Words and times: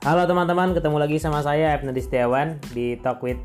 Halo 0.00 0.24
teman-teman, 0.24 0.72
ketemu 0.72 0.96
lagi 0.96 1.20
sama 1.20 1.44
saya 1.44 1.76
Ebnadi 1.76 2.00
Setiawan 2.00 2.56
di 2.72 2.96
Talk 3.04 3.20
with 3.20 3.36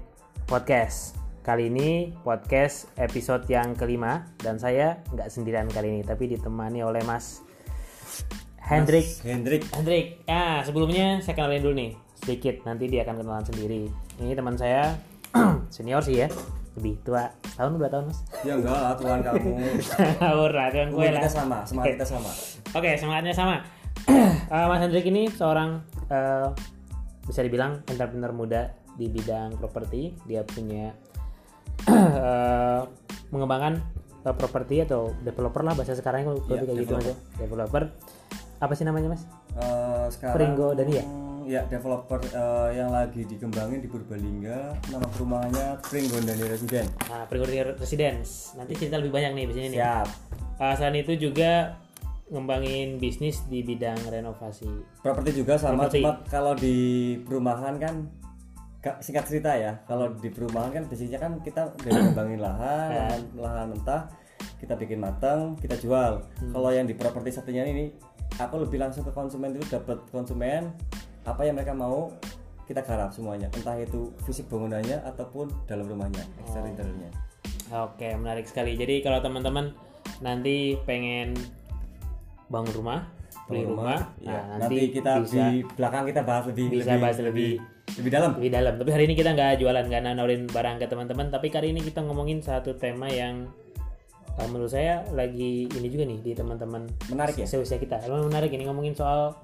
Podcast. 0.48 1.20
Kali 1.44 1.68
ini 1.68 2.16
podcast 2.24 2.88
episode 2.96 3.44
yang 3.52 3.76
kelima 3.76 4.24
dan 4.40 4.56
saya 4.56 5.04
nggak 5.12 5.28
sendirian 5.28 5.68
kali 5.68 5.92
ini, 5.92 6.02
tapi 6.08 6.32
ditemani 6.32 6.80
oleh 6.80 7.04
Mas 7.04 7.44
Hendrik. 8.64 9.04
Mas 9.04 9.28
Hendrik. 9.28 9.62
Hendrik, 9.76 10.24
ya 10.24 10.64
sebelumnya 10.64 11.20
saya 11.20 11.36
kenalin 11.36 11.60
dulu 11.60 11.76
nih 11.76 11.92
sedikit, 12.24 12.64
nanti 12.64 12.88
dia 12.88 13.04
akan 13.04 13.20
kenalan 13.20 13.44
sendiri. 13.44 13.92
Ini 14.24 14.32
teman 14.32 14.56
saya 14.56 14.96
senior 15.76 16.08
sih 16.08 16.24
ya, 16.24 16.32
lebih 16.80 17.04
tua, 17.04 17.36
tahun 17.60 17.76
dua 17.76 17.92
tahun 17.92 18.08
mas. 18.08 18.24
Ya 18.48 18.56
enggak 18.56 18.80
lah 18.80 18.96
Tuhan 18.96 19.20
kamu. 19.28 19.52
Ora, 20.48 20.72
Tuhan 20.72 20.88
gue 20.88 21.04
Umur 21.04 21.20
lah. 21.20 21.20
kita 21.20 21.32
sama, 21.36 21.68
semangat 21.68 22.00
kita 22.00 22.06
sama. 22.08 22.32
Oke, 22.72 22.96
semangatnya 22.96 23.36
sama. 23.36 23.60
Eh, 24.46 24.68
Mas 24.70 24.78
Hendrik 24.78 25.10
ini 25.10 25.26
seorang 25.34 25.82
eh, 26.08 26.48
bisa 27.26 27.42
dibilang 27.42 27.82
entrepreneur 27.86 28.32
muda 28.32 28.62
di 28.96 29.10
bidang 29.10 29.58
properti. 29.58 30.16
Dia 30.26 30.42
punya 30.44 30.94
eh, 31.90 32.82
mengembangkan 33.30 33.82
eh, 34.24 34.36
properti 34.36 34.82
atau 34.82 35.14
developer 35.22 35.62
lah 35.62 35.74
bahasa 35.74 35.94
sekarang 35.94 36.26
kalau 36.26 36.40
Iya, 36.46 36.64
kayak 36.64 36.78
gitu 36.82 36.94
developer. 36.96 37.02
aja. 37.02 37.14
Developer. 37.38 37.84
Apa 38.56 38.74
sih 38.74 38.88
namanya, 38.88 39.12
Mas? 39.12 39.24
Eh, 39.56 40.06
sekarang 40.12 40.36
Pringgo 40.36 40.72
Dani 40.74 40.94
ya? 40.96 41.06
Ya, 41.46 41.62
developer 41.70 42.18
eh, 42.26 42.70
yang 42.74 42.90
lagi 42.90 43.22
dikembangin 43.22 43.78
di 43.78 43.86
Purbalingga, 43.86 44.82
nama 44.90 45.06
perumahannya 45.14 45.78
Pringgo 45.86 46.18
Dani 46.18 46.42
Residen. 46.50 46.90
Nah, 47.06 47.30
Prigori 47.30 47.62
Residence. 47.78 48.58
Nanti 48.58 48.74
cerita 48.74 48.98
lebih 48.98 49.14
banyak 49.14 49.32
nih 49.38 49.46
di 49.46 49.54
sini 49.54 49.68
nih. 49.76 49.78
Siap. 49.78 50.08
Eh, 50.58 50.74
selain 50.74 50.98
itu 50.98 51.14
juga 51.20 51.78
ngembangin 52.26 52.98
bisnis 52.98 53.46
di 53.46 53.62
bidang 53.62 53.98
renovasi. 54.10 54.66
Properti 55.06 55.38
juga 55.38 55.62
sama, 55.62 55.86
cuma 55.86 56.26
kalau 56.26 56.58
di 56.58 57.18
perumahan 57.22 57.78
kan 57.78 58.10
singkat 59.02 59.26
cerita 59.26 59.54
ya, 59.58 59.82
kalau 59.90 60.14
di 60.14 60.30
perumahan 60.30 60.70
kan 60.74 60.84
biasanya 60.86 61.18
kan 61.22 61.32
kita 61.42 61.74
udah 61.82 61.92
ngembangin 62.10 62.40
lahan, 62.42 62.90
lahan, 62.94 63.22
lahan 63.38 63.68
mentah, 63.74 64.02
kita 64.58 64.74
bikin 64.78 65.02
matang, 65.02 65.54
kita 65.58 65.78
jual. 65.78 66.22
Kalau 66.26 66.70
yang 66.74 66.90
di 66.90 66.98
properti 66.98 67.30
satunya 67.34 67.66
ini, 67.66 67.94
aku 68.42 68.62
lebih 68.62 68.82
langsung 68.82 69.06
ke 69.06 69.14
konsumen 69.14 69.54
itu 69.54 69.66
dapat 69.70 70.02
konsumen 70.10 70.74
apa 71.26 71.42
yang 71.46 71.58
mereka 71.58 71.74
mau 71.74 72.14
kita 72.66 72.82
garap 72.82 73.14
semuanya, 73.14 73.46
entah 73.54 73.78
itu 73.78 74.10
fisik 74.26 74.50
bangunannya 74.50 74.98
ataupun 75.06 75.54
dalam 75.70 75.86
rumahnya, 75.86 76.26
eksterior 76.42 76.74
interiornya. 76.74 77.12
Oke, 77.86 78.10
menarik 78.18 78.50
sekali. 78.50 78.74
Jadi 78.74 79.06
kalau 79.06 79.22
teman-teman 79.22 79.74
nanti 80.22 80.78
pengen 80.86 81.38
bangun 82.48 82.74
rumah, 82.74 83.00
beli 83.50 83.66
rumah, 83.66 84.14
ya. 84.22 84.58
nah, 84.58 84.66
nanti, 84.66 84.90
kita 84.94 85.22
bisa 85.22 85.50
di 85.50 85.66
belakang 85.66 86.04
kita 86.10 86.22
bahas 86.22 86.46
lebih 86.50 86.66
bisa 86.70 86.94
lebih, 86.98 87.02
bahas 87.02 87.18
lebih- 87.22 87.60
lebih 88.02 88.12
dalam. 88.12 88.32
lebih 88.38 88.52
dalam. 88.52 88.74
Tapi 88.82 88.90
hari 88.92 89.04
ini 89.08 89.16
kita 89.16 89.30
nggak 89.38 89.62
jualan, 89.62 89.84
nggak 89.86 90.02
nawarin 90.04 90.44
barang 90.50 90.76
ke 90.82 90.86
teman-teman. 90.90 91.28
Tapi 91.30 91.48
kali 91.54 91.72
ini 91.72 91.82
kita 91.86 92.02
ngomongin 92.02 92.42
satu 92.42 92.76
tema 92.76 93.08
yang 93.08 93.48
uh, 94.36 94.48
menurut 94.50 94.74
saya 94.74 95.06
lagi 95.14 95.70
ini 95.70 95.88
juga 95.88 96.04
nih 96.10 96.20
di 96.20 96.32
teman-teman 96.36 96.90
Menarik 97.08 97.40
ya? 97.40 97.48
seusia 97.48 97.78
kita. 97.78 98.02
Emang 98.04 98.28
menarik 98.28 98.52
ini 98.52 98.66
ngomongin 98.68 98.98
soal 98.98 99.38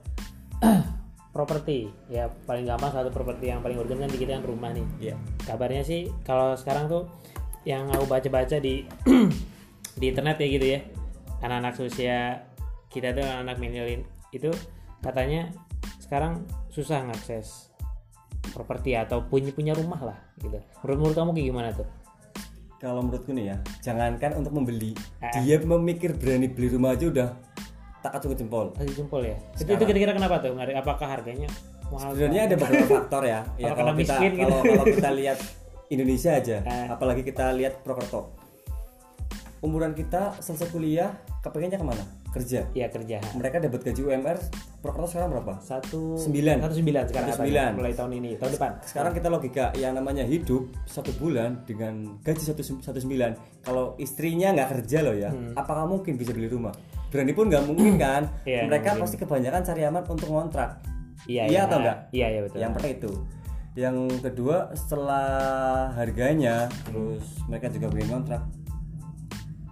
properti. 1.35 1.87
Ya 2.11 2.27
paling 2.43 2.67
gampang 2.67 2.91
satu 2.91 3.13
properti 3.13 3.53
yang 3.53 3.63
paling 3.63 3.79
urgent 3.79 4.01
kan 4.03 4.09
di 4.11 4.19
kita 4.19 4.41
kan 4.41 4.43
rumah 4.43 4.73
nih. 4.75 4.85
Iya. 4.99 5.15
kabarnya 5.47 5.83
sih 5.85 6.09
kalau 6.27 6.57
sekarang 6.57 6.91
tuh 6.91 7.07
yang 7.63 7.87
aku 7.93 8.09
baca-baca 8.09 8.57
di 8.57 8.83
di 10.01 10.05
internet 10.09 10.41
ya 10.41 10.47
gitu 10.49 10.65
ya 10.65 10.79
anak-anak 11.41 11.73
usia 11.81 12.45
kita 12.91 13.11
tuh 13.11 13.23
anak 13.23 13.55
milenial 13.57 14.03
itu 14.29 14.51
katanya 14.99 15.49
sekarang 15.97 16.43
susah 16.67 17.07
ngakses 17.07 17.71
properti 18.51 18.93
atau 18.93 19.23
punya 19.23 19.49
punya 19.49 19.71
rumah 19.71 19.99
lah 20.03 20.17
gitu 20.37 20.59
menurut 20.83 20.97
menurut 20.99 21.15
kamu 21.15 21.31
kayak 21.31 21.47
gimana 21.47 21.69
tuh 21.71 21.87
Kalau 22.77 23.05
menurutku 23.05 23.29
nih 23.29 23.45
ya, 23.45 23.57
jangankan 23.77 24.41
untuk 24.41 24.57
membeli, 24.57 24.97
Ah. 25.21 25.37
dia 25.37 25.61
memikir 25.61 26.17
berani 26.17 26.49
beli 26.49 26.65
rumah 26.67 26.97
aja 26.97 27.05
udah 27.05 27.29
tak 28.01 28.17
acung 28.17 28.33
jempol. 28.33 28.73
kasih 28.73 28.97
jempol 28.97 29.21
ya 29.21 29.37
itu, 29.53 29.69
itu 29.69 29.83
kira-kira 29.85 30.17
kenapa 30.17 30.41
tuh 30.41 30.57
apakah 30.57 31.05
harganya 31.07 31.45
mahal 31.93 32.17
Sebenarnya 32.17 32.49
ada 32.49 32.55
beberapa 32.57 32.89
faktor 32.97 33.21
ya. 33.21 33.45
ya 33.53 33.69
kalau 33.69 33.77
karena 33.77 33.91
kita 33.93 34.13
miskin 34.17 34.31
gitu? 34.33 34.41
kalau 34.41 34.59
kalau 34.65 34.85
kita 34.89 35.09
lihat 35.13 35.37
Indonesia 35.87 36.31
aja, 36.33 36.57
Ah. 36.65 36.97
apalagi 36.97 37.21
kita 37.21 37.45
lihat 37.53 37.73
Prokerto. 37.85 38.33
Umuran 39.61 39.93
kita 39.93 40.41
selesai 40.41 40.73
kuliah, 40.73 41.13
kepengennya 41.41 41.75
ke 41.75 41.83
mana? 41.83 42.03
Kerja. 42.29 42.63
ya 42.71 42.87
kerja 42.87 43.17
Mereka 43.33 43.59
dapat 43.59 43.81
gaji 43.83 44.01
UMR, 44.03 44.37
Prokerto 44.77 45.09
sekarang 45.09 45.29
berapa? 45.31 45.57
satu 45.59 46.15
Sembilan. 46.15 46.61
satu 46.61 46.75
sembilan 46.75 47.03
sekarang 47.05 47.27
Satu 47.27 47.39
sembilan. 47.41 47.69
mulai 47.75 47.93
tahun 47.93 48.11
ini 48.15 48.29
tahun 48.37 48.51
depan 48.55 48.71
Sekarang 48.81 49.11
kita 49.11 49.27
logika 49.27 49.65
yang 49.75 49.93
namanya 49.93 50.23
hidup 50.23 50.69
satu 50.85 51.11
bulan 51.13 51.65
dengan 51.65 52.21
gaji 52.21 52.39
satu 52.39 52.61
satu 52.79 52.97
sembilan. 52.97 53.31
Kalau 53.61 53.97
istrinya 53.97 54.53
nggak 54.53 54.69
kerja 54.71 54.97
loh 55.01 55.13
ya, 55.13 55.29
apakah 55.53 55.85
mungkin 55.85 56.15
bisa 56.15 56.31
beli 56.31 56.45
rumah? 56.45 56.71
Berani 57.09 57.33
pun 57.33 57.49
nggak 57.49 57.63
mungkin 57.65 57.99
kan? 57.99 58.23
Iya, 58.43 58.65
Mereka 58.65 58.87
mungkin. 58.93 59.03
pasti 59.03 59.17
kebanyakan 59.17 59.61
cari 59.61 59.81
aman 59.83 60.03
untuk 60.05 60.29
ngontrak. 60.29 60.79
iya 61.25 61.45
Iya 61.45 61.59
atau 61.65 61.77
enggak? 61.77 61.97
iya 62.09 62.27
iya 62.29 62.39
betul 62.41 62.57
Yang 62.57 62.71
pertama 62.71 62.93
itu. 62.93 63.11
Yang 63.71 63.97
kedua 64.19 64.57
setelah 64.73 65.27
harganya, 65.93 66.67
terus 66.83 67.23
mereka 67.45 67.67
juga 67.67 67.87
pengen 67.87 68.07
ngontrak. 68.09 68.41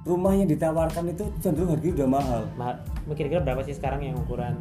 Rumah 0.08 0.34
yang 0.34 0.48
ditawarkan 0.48 1.12
itu 1.12 1.28
cenderung 1.40 1.76
harganya 1.76 2.04
udah 2.04 2.10
mahal. 2.10 2.42
Ma- 2.56 2.80
kira-kira 3.14 3.44
berapa 3.44 3.62
sih 3.62 3.76
sekarang 3.76 4.06
yang 4.06 4.16
ukuran 4.16 4.56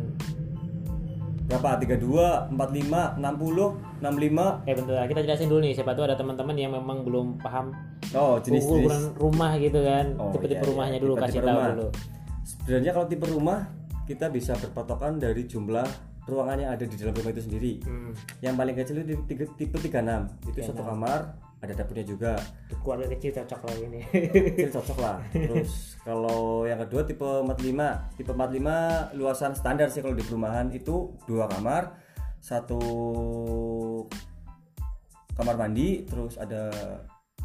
Berapa? 1.48 1.80
32, 1.80 2.52
45, 2.52 3.16
60, 3.16 4.04
65. 4.04 4.68
Eh 4.68 4.74
bentar, 4.76 5.06
kita 5.08 5.20
jelasin 5.24 5.48
dulu 5.48 5.60
nih. 5.64 5.72
Siapa 5.72 5.96
tahu 5.96 6.04
ada 6.04 6.12
teman-teman 6.12 6.52
yang 6.60 6.76
memang 6.76 7.08
belum 7.08 7.40
paham 7.40 7.72
Oh, 8.12 8.36
jenis-jenis 8.36 8.84
ukuran 8.84 9.02
rumah 9.16 9.52
gitu 9.56 9.80
kan. 9.80 10.06
Oh, 10.20 10.28
Tipe-tipe 10.32 10.60
iya, 10.60 10.64
iya. 10.64 10.68
rumahnya 10.68 10.98
dulu 11.00 11.12
Tipe-tipe 11.16 11.24
kasih 11.32 11.40
tahu 11.40 11.56
rumah. 11.56 11.68
dulu. 11.72 11.88
Sebenarnya 12.44 12.92
kalau 12.92 13.06
tipe 13.08 13.26
rumah 13.28 13.58
kita 14.04 14.26
bisa 14.28 14.52
berpatokan 14.60 15.16
dari 15.16 15.44
jumlah 15.44 15.88
ruangan 16.28 16.56
yang 16.60 16.70
ada 16.76 16.84
di 16.84 16.96
dalam 17.00 17.16
rumah 17.16 17.32
itu 17.32 17.42
sendiri. 17.48 17.72
Hmm. 17.80 18.12
Yang 18.44 18.54
paling 18.60 18.74
kecil 18.76 18.96
itu 19.00 19.12
tipe, 19.24 19.44
tipe 19.56 19.76
36. 19.80 20.52
Itu 20.52 20.58
satu 20.60 20.84
kamar, 20.84 21.32
ada 21.58 21.72
dapurnya 21.74 22.06
juga. 22.06 22.38
Keluarga 22.82 23.10
kecil 23.10 23.34
cocok 23.34 23.60
lah 23.66 23.76
ini. 23.82 24.00
Kecil 24.06 24.70
cocok 24.78 24.98
lah. 25.02 25.18
Terus 25.34 25.98
kalau 26.06 26.64
yang 26.64 26.78
kedua 26.86 27.02
tipe 27.02 27.26
45. 27.26 28.14
Tipe 28.14 28.30
45 28.30 29.18
luasan 29.18 29.52
standar 29.58 29.90
sih 29.90 30.00
kalau 30.02 30.14
di 30.14 30.22
perumahan 30.22 30.70
itu 30.70 31.10
dua 31.26 31.50
kamar, 31.50 31.98
satu 32.38 32.80
kamar 35.34 35.54
mandi, 35.58 36.06
terus 36.06 36.38
ada 36.38 36.70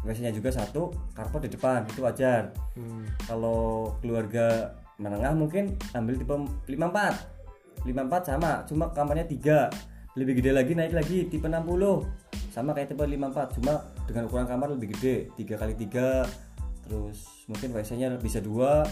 WC-nya 0.04 0.34
juga 0.34 0.50
satu, 0.52 0.92
karpet 1.14 1.48
di 1.48 1.50
depan, 1.56 1.86
itu 1.88 2.02
wajar. 2.02 2.52
Hmm. 2.74 3.06
kalau 3.24 3.94
keluarga 4.02 4.76
menengah 4.98 5.34
mungkin 5.34 5.74
ambil 5.90 6.14
tipe 6.14 6.34
54 6.70 7.82
54 7.82 8.30
sama 8.30 8.62
cuma 8.64 8.94
kamarnya 8.94 9.26
tiga 9.26 9.66
lebih 10.14 10.38
gede 10.38 10.50
lagi 10.54 10.72
naik 10.78 10.94
lagi 10.94 11.26
tipe 11.26 11.46
60 11.50 12.54
sama 12.54 12.70
kayak 12.70 12.94
tipe 12.94 13.02
54 13.02 13.58
cuma 13.58 13.82
dengan 14.06 14.30
ukuran 14.30 14.46
kamar 14.46 14.70
lebih 14.78 14.94
gede 14.94 15.34
3 15.34 15.58
kali 15.58 15.74
3 15.74 16.54
terus 16.86 17.18
mungkin 17.48 17.72
WC 17.72 17.96
nya 17.96 18.08
bisa 18.20 18.38
dua. 18.44 18.84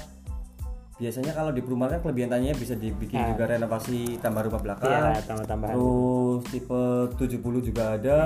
Biasanya 1.00 1.34
kalau 1.34 1.50
di 1.50 1.64
perumahan 1.64 1.98
kan 1.98 2.00
kelebihan 2.08 2.30
tanya 2.30 2.54
bisa 2.54 2.78
dibikin 2.78 3.18
juga 3.34 3.48
renovasi 3.50 4.22
tambah 4.22 4.46
rumah 4.46 4.60
belakang. 4.62 4.92
Iya, 5.18 5.24
tambah-tambahan. 5.26 5.74
terus 5.74 6.42
tipe 6.52 6.82
70 7.18 7.68
juga 7.68 7.82
ada. 7.98 8.20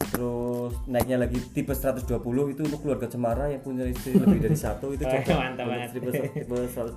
Terus 0.00 0.72
naiknya 0.88 1.20
lagi 1.20 1.36
tipe 1.52 1.76
120 1.76 2.08
itu 2.56 2.60
untuk 2.64 2.80
keluarga 2.80 3.04
cemara 3.04 3.52
yang 3.52 3.60
punya 3.60 3.84
istri 3.84 4.16
lebih 4.16 4.40
dari 4.40 4.56
satu 4.56 4.96
itu 4.96 5.04
cocok. 5.12 5.36
mantap 5.38 5.66
banget. 5.68 5.88
tipe, 5.92 6.10
tipe 6.40 6.56
120 6.72 6.96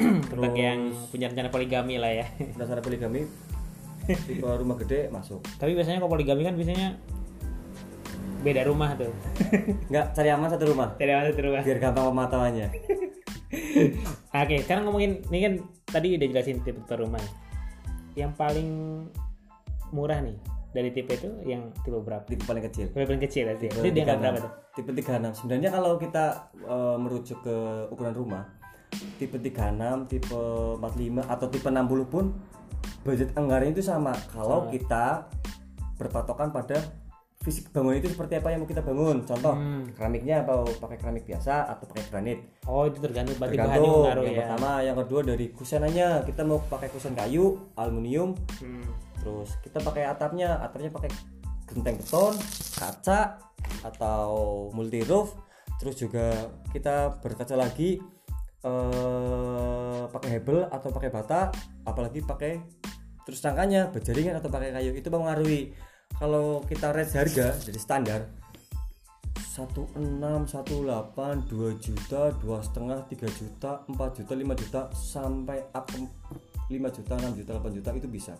Bagi 0.44 0.62
yang 0.62 0.80
punya 1.08 1.26
rencana 1.32 1.48
poligami 1.48 1.96
lah 1.96 2.12
ya. 2.12 2.26
dasar 2.60 2.84
poligami 2.84 3.24
tipe 4.04 4.44
rumah 4.44 4.76
gede 4.76 5.08
masuk 5.08 5.40
Tapi 5.56 5.72
biasanya 5.72 5.98
kalau 5.98 6.12
poligami 6.12 6.42
kan 6.42 6.54
biasanya 6.54 6.88
beda 8.38 8.62
rumah 8.62 8.94
tuh. 8.94 9.10
nggak 9.90 10.14
cari 10.14 10.28
aman 10.30 10.46
satu 10.46 10.70
rumah 10.70 10.94
Tidak 10.94 11.10
ada 11.10 11.30
satu 11.30 11.42
rumah. 11.42 11.62
biar 11.62 11.78
gampang 11.78 12.04
pemantauannya 12.06 12.68
Oke, 14.36 14.56
sekarang 14.60 14.84
ngomongin 14.84 15.22
ini 15.26 15.38
kan 15.40 15.52
tadi 15.86 16.14
udah 16.14 16.26
jelasin 16.28 16.60
tipe 16.60 16.82
rumah. 16.92 17.22
Yang 18.12 18.32
paling 18.34 18.68
murah 19.90 20.18
nih 20.18 20.36
dari 20.70 20.90
tipe 20.90 21.08
itu 21.10 21.30
yang 21.42 21.72
tipe 21.80 21.96
berapa? 21.96 22.26
tipe 22.26 22.42
paling 22.42 22.60
kecil 22.62 22.90
Tipe 22.90 23.00
paling 23.02 23.22
kecil 23.22 23.42
berarti. 23.46 23.66
Tipe 23.66 23.80
Itu 23.80 23.90
dia 23.90 24.04
nggak 24.04 24.18
36. 24.18 24.20
berapa 24.20 24.38
tuh? 24.40 24.52
tipe 24.76 24.90
36 24.92 25.38
sebenarnya 25.40 25.70
kalau 25.72 25.92
kita 25.96 26.24
eh, 26.58 26.96
merujuk 26.98 27.38
ke 27.40 27.56
ukuran 27.88 28.12
rumah 28.12 28.44
tipe 29.16 29.36
36 29.36 29.56
tipe 30.06 30.36
45 30.76 30.84
atau 31.24 31.46
tipe 31.48 31.64
60 31.66 31.80
pun 32.06 32.24
budget 33.06 33.30
anggaran 33.38 33.70
itu 33.70 33.82
sama. 33.82 34.12
Kalau 34.34 34.66
kita 34.68 35.30
berpatokan 35.96 36.52
pada 36.52 36.82
fisik 37.40 37.70
bangunan 37.70 38.02
itu 38.02 38.10
seperti 38.10 38.42
apa 38.42 38.50
yang 38.50 38.66
mau 38.66 38.68
kita 38.68 38.82
bangun. 38.82 39.22
Contoh 39.22 39.54
Hmm. 39.54 39.86
keramiknya 39.94 40.42
atau 40.42 40.66
pakai 40.82 40.98
keramik 40.98 41.24
biasa 41.30 41.70
atau 41.70 41.86
pakai 41.86 42.04
granit. 42.10 42.38
Oh 42.66 42.90
itu 42.90 42.98
tergantung 42.98 43.38
berarti 43.38 43.54
bahannya 43.54 43.86
tergantung. 43.86 44.24
yang 44.26 44.34
ya. 44.34 44.40
pertama 44.42 44.70
yang 44.82 44.96
kedua 44.98 45.20
dari 45.22 45.46
kusenannya. 45.54 46.08
Kita 46.26 46.42
mau 46.42 46.58
pakai 46.66 46.88
kusen 46.90 47.14
kayu 47.14 47.70
aluminium. 47.78 48.34
Hmm. 48.58 48.86
terus 49.22 49.58
kita 49.62 49.78
pakai 49.82 50.06
atapnya. 50.10 50.58
Atapnya 50.58 50.90
pakai 50.90 51.10
genteng 51.66 51.98
beton 51.98 52.34
kaca 52.78 53.38
atau 53.86 54.30
multi 54.74 55.06
roof. 55.06 55.34
Terus 55.78 55.94
juga 55.98 56.50
kita 56.74 57.22
berkaca 57.22 57.54
lagi 57.54 58.02
eh, 58.66 59.55
pakai 60.08 60.40
hebel 60.40 60.66
atau 60.68 60.88
pakai 60.90 61.10
bata 61.10 61.52
apalagi 61.86 62.22
pakai 62.22 62.58
terus 63.26 63.42
rangkanya 63.42 63.90
berjaringan 63.90 64.38
atau 64.38 64.50
pakai 64.50 64.70
kayu 64.70 64.94
itu 64.94 65.08
mempengaruhi. 65.10 65.74
Kalau 66.16 66.62
kita 66.64 66.94
range 66.94 67.12
harga 67.18 67.58
jadi 67.60 67.80
standar 67.82 68.20
16, 69.56 70.52
18, 70.52 71.48
2 71.48 71.80
juta, 71.80 72.28
dua 72.36 72.60
setengah, 72.60 73.08
3 73.08 73.24
juta, 73.32 73.80
4 73.88 74.16
juta, 74.20 74.32
5 74.36 74.60
juta 74.60 74.80
sampai 74.92 75.64
up 75.72 75.88
ke 75.88 76.04
5 76.68 76.92
juta, 76.92 77.12
6 77.16 77.40
juta, 77.40 77.50
8 77.56 77.76
juta 77.80 77.88
itu 77.96 78.08
bisa. 78.12 78.36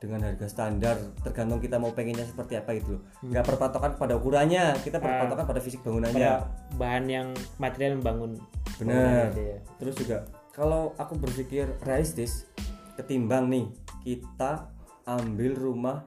Dengan 0.00 0.24
harga 0.24 0.48
standar 0.48 0.96
tergantung 1.20 1.60
kita 1.60 1.76
mau 1.76 1.92
pengennya 1.92 2.24
seperti 2.24 2.60
apa 2.60 2.76
itu 2.76 2.96
loh. 2.96 3.02
Nggak 3.24 3.44
berpatokan 3.52 3.90
pada 4.00 4.16
ukurannya 4.16 4.76
kita 4.80 4.96
berpatokan 4.96 5.44
pada 5.44 5.60
fisik 5.60 5.84
bangunannya. 5.84 6.16
pada 6.16 6.48
bahan 6.80 7.04
yang 7.08 7.28
material 7.60 8.00
membangun 8.00 8.40
benar. 8.80 9.28
Ya. 9.36 9.60
terus 9.76 9.92
juga 10.00 10.24
kalau 10.50 10.92
aku 10.98 11.14
berpikir 11.16 11.70
realistis 11.86 12.46
ketimbang 12.98 13.48
nih 13.48 13.66
kita 14.02 14.68
ambil 15.06 15.54
rumah 15.56 15.98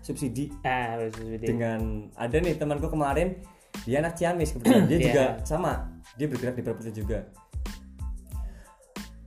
subsidi 0.00 0.52
ah 0.64 1.08
dengan 1.40 2.10
ada 2.16 2.36
nih 2.36 2.56
temanku 2.56 2.88
kemarin 2.88 3.40
dia 3.84 3.98
anak 4.00 4.14
Ciamis 4.14 4.54
kebetulan. 4.54 4.86
Dia 4.90 4.98
Iya. 4.98 5.06
juga 5.10 5.24
sama 5.42 5.72
dia 6.14 6.30
bergerak 6.30 6.54
di 6.54 6.62
properti 6.62 6.90
juga. 6.94 7.26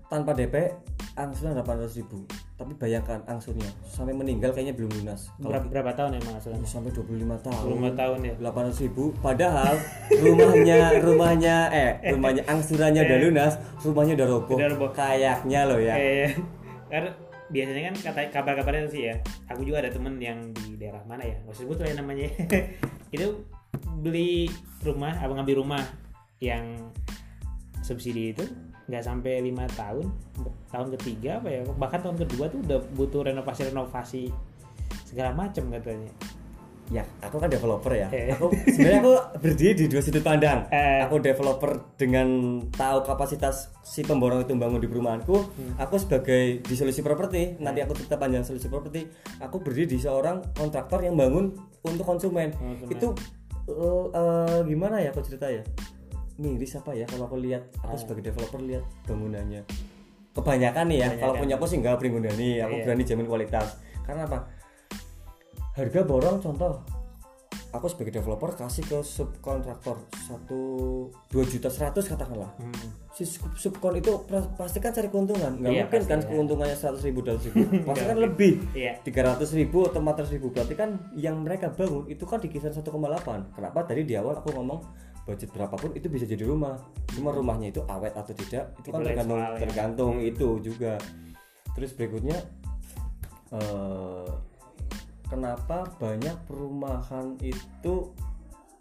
Tanpa 0.08 0.32
DP 0.32 0.72
angsuran 1.20 1.52
800 1.52 2.00
ribu 2.00 2.24
tapi 2.58 2.74
bayangkan 2.74 3.22
angsurnya 3.24 3.70
sampai 3.86 4.12
meninggal 4.12 4.50
kayaknya 4.50 4.74
belum 4.74 4.90
lunas. 4.90 5.30
Kalau 5.38 5.54
berapa, 5.54 5.66
berapa 5.70 5.92
tahun 5.94 6.12
emang 6.18 6.34
hasilnya 6.36 6.58
kita- 6.60 6.74
sampai 6.74 6.90
25 6.90 7.38
tahun. 7.38 7.62
25 7.70 7.92
tahun 7.94 8.20
ya? 8.20 8.34
800 8.42 8.82
ribu. 8.82 9.04
Padahal 9.22 9.76
rumahnya 10.12 10.78
rumahnya 11.00 11.56
eh 11.70 11.90
rumahnya 12.12 12.44
angsurannya 12.46 13.02
udah 13.06 13.20
lunas 13.22 13.54
rumahnya 13.82 14.14
udah 14.18 14.28
roboh, 14.28 14.58
Udah 14.58 14.70
roboh. 14.74 14.90
kayaknya 14.90 15.60
loh 15.64 15.78
ya. 15.78 15.96
Eh, 15.96 16.34
karena 16.90 17.14
biasanya 17.48 17.82
kan 17.88 17.96
kata 18.12 18.20
kabar-kabarnya 18.34 18.90
sih 18.90 19.08
ya 19.08 19.16
aku 19.48 19.64
juga 19.64 19.86
ada 19.86 19.94
temen 19.94 20.18
yang 20.18 20.50
di 20.52 20.76
daerah 20.76 21.06
mana 21.06 21.22
ya? 21.24 21.38
Nggak 21.46 21.62
sebut 21.62 21.78
lah 21.78 21.88
ya 21.88 21.96
namanya. 22.02 22.26
Itu 23.16 23.46
beli 24.02 24.50
rumah 24.82 25.14
abang 25.22 25.38
ngambil 25.38 25.62
rumah 25.62 25.86
yang 26.42 26.90
subsidi 27.82 28.34
itu 28.36 28.44
nggak 28.88 29.04
sampai 29.04 29.40
lima 29.42 29.68
tahun 29.70 30.08
tahun 30.68 30.88
ketiga 30.96 31.38
apa 31.38 31.48
ya 31.50 31.62
bahkan 31.76 32.00
tahun 32.00 32.18
kedua 32.18 32.48
tuh 32.48 32.60
udah 32.64 32.80
butuh 32.96 33.22
renovasi 33.22 33.62
renovasi 33.68 34.24
segala 35.04 35.32
macam 35.34 35.68
katanya 35.70 36.08
ya 36.88 37.04
aku 37.20 37.36
kan 37.36 37.52
developer 37.52 37.92
ya 37.92 38.08
Eh. 38.08 38.32
aku 38.32 38.48
sebenarnya 38.66 39.00
aku 39.02 39.12
berdiri 39.38 39.74
di 39.76 39.86
dua 39.86 40.00
sudut 40.00 40.24
pandang 40.24 40.72
Eh. 40.72 41.04
aku 41.04 41.20
developer 41.20 41.68
dengan 41.94 42.28
tahu 42.70 43.04
kapasitas 43.04 43.76
si 43.82 44.08
pemborong 44.08 44.40
itu 44.42 44.56
bangun 44.56 44.80
di 44.80 44.88
perumahanku 44.88 45.36
Hmm. 45.36 45.76
aku 45.76 46.00
sebagai 46.00 46.64
di 46.64 46.74
solusi 46.74 47.04
properti 47.04 47.60
nanti 47.60 47.84
aku 47.84 47.92
cerita 47.92 48.16
panjang 48.16 48.48
solusi 48.48 48.72
properti 48.72 49.04
aku 49.38 49.60
berdiri 49.60 49.84
di 49.86 50.00
seorang 50.00 50.40
kontraktor 50.54 51.04
yang 51.04 51.14
bangun 51.14 51.52
untuk 51.82 52.08
konsumen, 52.08 52.56
Konsumen. 52.56 52.88
itu 52.90 53.08
eh, 53.68 54.06
eh, 54.14 54.60
gimana 54.64 54.96
ya 54.98 55.12
aku 55.12 55.20
cerita 55.20 55.52
ya 55.52 55.68
miris 56.38 56.74
apa 56.74 56.94
ya 56.94 57.06
kalau 57.06 57.26
aku 57.26 57.38
lihat 57.38 57.66
aku 57.78 57.98
sebagai 57.98 58.30
developer 58.30 58.62
lihat 58.62 58.86
bangunannya. 59.06 59.66
Kebanyakan 60.32 60.86
nih 60.88 60.98
ya 60.98 61.10
kalau 61.18 61.34
punya 61.36 61.58
aku 61.58 61.66
sih 61.66 61.78
nggak 61.78 61.98
nih 62.38 62.62
aku 62.62 62.76
Iya. 62.76 62.84
berani 62.86 63.04
jamin 63.04 63.26
kualitas. 63.26 63.68
Karena 64.06 64.24
apa? 64.24 64.46
Harga 65.74 66.02
borong 66.02 66.38
contoh 66.38 66.82
aku 67.68 67.86
sebagai 67.86 68.16
developer 68.16 68.56
kasih 68.56 68.82
ke 68.82 68.98
subkontraktor 69.02 69.98
satu 70.16 70.62
dua 71.28 71.44
juta 71.44 71.68
seratus 71.68 72.08
katakanlah. 72.08 72.50
Hmm. 72.58 73.06
si 73.18 73.26
sub- 73.26 73.50
subkon 73.58 73.98
itu 73.98 74.14
pasti 74.54 74.78
kan 74.78 74.94
cari 74.94 75.10
keuntungan. 75.10 75.58
Nggak 75.58 75.72
Iya, 75.74 75.82
mungkin 75.90 76.02
kan 76.06 76.20
ya. 76.22 76.28
keuntungannya 76.30 76.78
seratus 76.78 77.02
ribu 77.02 77.26
dua 77.26 77.34
ribu. 77.34 77.66
Pasti 77.90 78.06
kan 78.06 78.18
lebih. 78.22 78.54
Iya. 78.78 78.94
tiga 79.02 79.22
ratus 79.26 79.58
ribu 79.58 79.90
atau 79.90 79.98
empat 79.98 80.22
ratus 80.22 80.38
ribu. 80.38 80.54
Berarti 80.54 80.78
kan 80.78 81.02
yang 81.18 81.42
mereka 81.42 81.74
bangun 81.74 82.06
itu 82.06 82.22
kan 82.24 82.38
di 82.38 82.46
kisaran 82.46 82.78
1,8 82.78 83.58
kenapa? 83.58 83.90
Tadi 83.90 84.06
di 84.06 84.14
awal 84.14 84.38
aku 84.38 84.54
ngomong 84.54 84.80
budget 85.28 85.52
berapapun 85.52 85.92
itu 85.92 86.08
bisa 86.08 86.24
jadi 86.24 86.48
rumah. 86.48 86.80
Cuma 87.12 87.36
rumahnya 87.36 87.76
itu 87.76 87.84
awet 87.84 88.16
atau 88.16 88.32
tidak 88.32 88.72
itu 88.80 88.88
kan 88.88 89.04
tergantung 89.04 89.40
soal 89.44 89.54
ya. 89.54 89.60
tergantung 89.60 90.16
itu 90.24 90.48
juga. 90.64 90.96
Terus 91.76 91.92
berikutnya 91.92 92.40
eh, 93.52 94.28
kenapa 95.28 95.84
banyak 96.00 96.36
perumahan 96.48 97.36
itu 97.44 98.16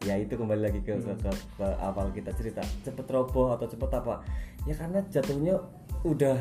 ya 0.06 0.14
itu 0.14 0.38
kembali 0.38 0.62
lagi 0.70 0.80
ke, 0.86 0.94
ke, 1.02 1.12
ke, 1.18 1.30
ke 1.58 1.66
awal 1.82 2.14
kita 2.14 2.30
cerita 2.38 2.62
cepet 2.86 3.06
roboh 3.10 3.50
atau 3.50 3.66
cepet 3.66 3.90
apa? 3.90 4.22
Ya 4.70 4.78
karena 4.78 5.02
jatuhnya 5.10 5.58
udah 6.06 6.38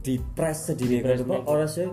dipres 0.00 0.72
sedemikian 0.72 1.20
rupa 1.24 1.44
oleh 1.48 1.68
si 1.68 1.84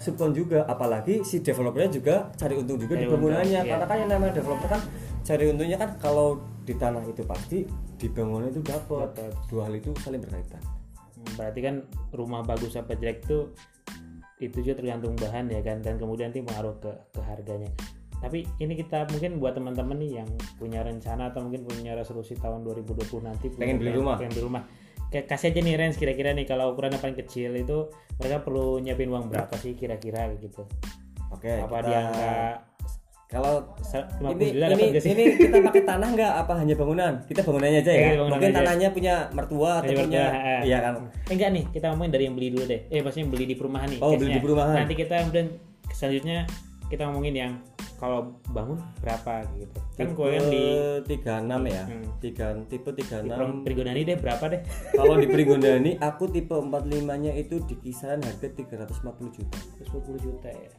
subkon 0.00 0.36
juga 0.36 0.68
apalagi 0.68 1.24
si 1.24 1.40
developernya 1.40 1.90
juga 1.92 2.28
cari 2.36 2.56
untung 2.60 2.76
juga 2.76 2.98
di 2.98 3.04
Cari 3.04 3.08
untung, 3.08 3.30
bangunannya 3.30 3.60
iya. 3.62 3.70
karena 3.72 3.86
kan 3.88 3.96
yang 4.00 4.10
namanya 4.10 4.32
developer 4.36 4.68
kan 4.68 4.82
cari 5.24 5.44
untungnya 5.48 5.78
kan 5.80 5.90
kalau 5.96 6.28
di 6.64 6.74
tanah 6.74 7.04
itu 7.04 7.22
pasti 7.22 7.68
di 7.94 8.08
bangunan 8.08 8.48
itu 8.48 8.64
dapat 8.64 9.12
dua 9.46 9.68
hal 9.68 9.76
itu 9.76 9.92
saling 10.00 10.18
berkaitan. 10.18 10.60
Hmm, 11.14 11.32
berarti 11.36 11.60
kan 11.60 11.74
rumah 12.10 12.40
bagus 12.40 12.74
apa 12.74 12.96
jelek 12.96 13.22
tuh 13.24 13.52
itu 14.40 14.60
juga 14.60 14.82
tergantung 14.82 15.14
bahan 15.14 15.46
ya 15.46 15.60
kan 15.60 15.78
dan 15.80 15.94
kemudian 15.96 16.32
nanti 16.32 16.40
pengaruh 16.42 16.74
ke 16.80 16.90
ke 17.12 17.20
harganya. 17.22 17.70
Tapi 18.18 18.48
ini 18.56 18.72
kita 18.74 19.04
mungkin 19.12 19.36
buat 19.36 19.52
teman-teman 19.52 20.00
nih 20.00 20.24
yang 20.24 20.28
punya 20.56 20.80
rencana 20.80 21.28
atau 21.28 21.44
mungkin 21.44 21.68
punya 21.68 21.92
resolusi 21.92 22.32
tahun 22.34 22.64
2020 22.64 23.20
nanti 23.20 23.52
Pengen 23.52 23.76
beli 23.76 23.92
rumah. 23.92 24.16
pengen 24.16 24.32
beli 24.32 24.44
rumah. 24.48 24.64
Kayak 25.12 25.28
kasih 25.30 25.52
aja 25.52 25.60
nih 25.60 25.74
range 25.76 25.96
kira-kira 26.00 26.32
nih 26.32 26.48
kalau 26.48 26.72
ukurannya 26.72 26.98
paling 26.98 27.14
kecil 27.14 27.52
itu 27.52 27.92
mereka 28.18 28.40
perlu 28.40 28.80
nyiapin 28.80 29.12
uang 29.12 29.28
berapa 29.28 29.52
sih 29.60 29.76
kira-kira 29.76 30.32
gitu? 30.40 30.64
Oke 31.30 31.60
apa 31.60 31.68
kita- 31.78 31.86
di 31.86 31.92
angka 31.92 32.32
kalau 33.34 33.54
se- 33.80 34.06
50 34.16 34.30
ini 34.38 34.84
ini 34.94 35.10
ini 35.10 35.24
kita 35.36 35.56
pakai 35.60 35.82
tanah 35.82 36.08
nggak 36.08 36.32
apa 36.38 36.52
hanya 36.54 36.74
bangunan 36.74 37.12
kita 37.24 37.42
bangunannya 37.42 37.80
aja 37.80 37.90
Iya, 37.90 37.98
ya 37.98 38.08
bangunan 38.14 38.30
mungkin 38.30 38.48
aja. 38.48 38.58
tanahnya 38.60 38.88
punya 38.90 39.14
mertua 39.28 39.70
atau 39.76 39.90
Punya 39.90 40.00
punya 40.00 40.24
mertua, 40.24 40.62
iya 40.62 40.78
kan 40.80 40.92
Eh, 40.94 41.32
enggak 41.32 41.50
nih, 41.50 41.64
kita 41.68 41.84
ngomongin 41.88 42.12
dari 42.12 42.24
yang 42.24 42.34
beli 42.34 42.48
dulu 42.48 42.64
deh. 42.64 42.80
Eh, 42.86 43.00
maksudnya 43.00 43.26
beli 43.26 43.44
di 43.44 43.54
perumahan 43.54 43.88
nih. 43.88 43.98
Oh, 43.98 44.14
beli 44.14 44.30
di 44.30 44.40
perumahan. 44.40 44.76
Nanti 44.78 44.94
kita 44.94 45.14
kemudian 45.18 45.46
selanjutnya 45.88 46.38
kita 46.84 47.02
ngomongin 47.04 47.34
yang 47.34 47.52
kalau 47.94 48.20
bangun 48.46 48.76
berapa 48.98 49.32
gitu. 49.56 49.78
Kan 49.94 50.12
gue 50.12 50.28
yang 50.28 50.46
di 50.48 50.64
tiga 51.08 51.40
enam 51.40 51.62
ya 51.64 51.82
Hmm. 51.84 52.04
tiga 52.18 52.52
tipe 52.64 52.90
tiga 52.92 53.18
di 53.18 53.28
enam 53.28 53.62
Prigodani 53.62 54.02
deh 54.02 54.14
berapa 54.14 54.44
deh? 54.46 54.60
kalau 54.92 55.16
di 55.16 55.26
Prigodani 55.26 55.90
aku 56.04 56.28
tipe 56.28 56.52
45 56.52 56.76
nya 57.16 57.32
itu 57.32 57.58
di 57.62 57.74
kisaran 57.78 58.20
harga 58.20 58.46
350 58.46 59.00
juta 59.32 59.58
120 59.82 60.20
juta 60.20 60.48
ya. 60.50 60.70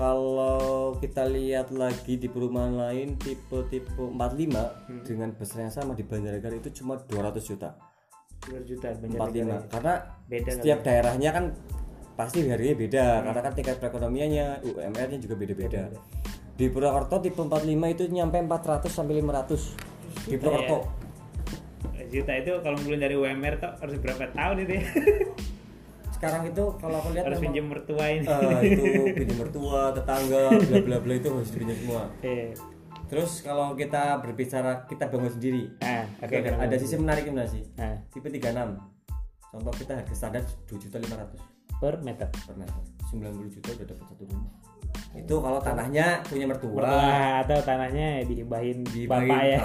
Kalau 0.00 0.96
kita 0.96 1.28
lihat 1.28 1.68
lagi 1.76 2.16
di 2.16 2.24
perumahan 2.24 2.72
lain 2.72 3.20
tipe-tipe 3.20 3.92
45 4.00 4.72
Hmm. 4.88 5.04
dengan 5.04 5.28
besar 5.36 5.68
yang 5.68 5.74
sama 5.76 5.92
di 5.92 6.08
Banjarnegara 6.08 6.56
itu 6.56 6.72
cuma 6.80 6.96
200 6.96 7.44
juta. 7.44 7.76
200 8.48 8.64
juta 8.64 8.86
banyak 8.96 9.20
45 9.20 9.68
karena 9.68 9.94
Beda 10.24 10.50
setiap 10.56 10.78
daerahnya 10.80 11.30
kan 11.36 11.44
pasti 12.16 12.48
harganya 12.48 12.76
beda. 12.80 13.04
Karena 13.28 13.40
kan 13.44 13.52
tingkat 13.52 13.76
perekonomiannya 13.76 14.46
UMR-nya 14.64 15.18
juga 15.20 15.36
beda-beda. 15.36 15.92
Di 16.56 16.72
Purwokerto 16.72 17.20
tipe 17.20 17.36
45 17.36 17.68
itu 17.92 18.02
nyampe 18.08 18.40
400 18.40 18.88
sampai 18.88 19.20
500 19.20 19.76
di 20.24 20.36
Purwokerto. 20.40 20.78
Juta 22.10 22.32
itu 22.34 22.52
kalau 22.64 22.74
ngumpulin 22.74 23.00
dari 23.04 23.14
UMR 23.14 23.54
tuh 23.60 23.70
harus 23.76 23.96
berapa 24.00 24.32
tahun 24.32 24.64
itu 24.64 24.72
ya? 24.80 24.84
sekarang 26.20 26.52
itu 26.52 26.64
kalau 26.76 27.00
aku 27.00 27.16
lihat 27.16 27.24
harus 27.32 27.40
memang, 27.40 27.44
pinjam 27.48 27.66
mertua 27.72 28.04
ini. 28.12 28.28
eh, 28.28 28.60
itu 28.68 28.84
pinjam 29.24 29.36
mertua 29.40 29.80
tetangga 29.96 30.42
bla 30.52 30.78
bla 30.84 30.96
bla 31.00 31.14
itu 31.16 31.28
harus 31.32 31.48
dipinjam 31.48 31.76
semua. 31.80 32.02
Eh, 32.20 32.52
terus 33.08 33.40
kalau 33.40 33.72
kita 33.72 34.20
berbicara 34.20 34.84
kita 34.84 35.08
bangun 35.08 35.32
sendiri. 35.32 35.72
Ah, 35.80 36.04
oke. 36.20 36.36
Oke, 36.36 36.52
ada 36.52 36.76
sisi 36.76 37.00
menarik 37.00 37.24
mana 37.32 37.48
sih 37.48 37.64
Nah, 37.72 38.04
tipe 38.12 38.28
36 38.28 38.52
contoh 39.50 39.72
kita 39.74 39.96
harga 39.96 40.12
standar 40.12 40.44
2 40.68 40.76
juta 40.76 41.00
500 41.00 41.40
per 41.80 41.94
meter. 42.04 42.28
per 42.28 42.54
meter. 42.54 42.76
90 43.08 43.48
juta 43.50 43.68
udah 43.72 43.86
dapat 43.88 44.04
satu 44.06 44.22
rumah 44.28 44.52
itu 45.10 45.34
kalau 45.36 45.58
tanahnya 45.58 46.22
punya 46.22 46.46
mertua 46.46 46.86
Wah, 46.86 47.42
atau 47.42 47.58
tanahnya 47.60 48.22
dihibahin 48.22 48.86
Dihibahin 48.86 49.26
bapak 49.26 49.42
ya. 49.42 49.58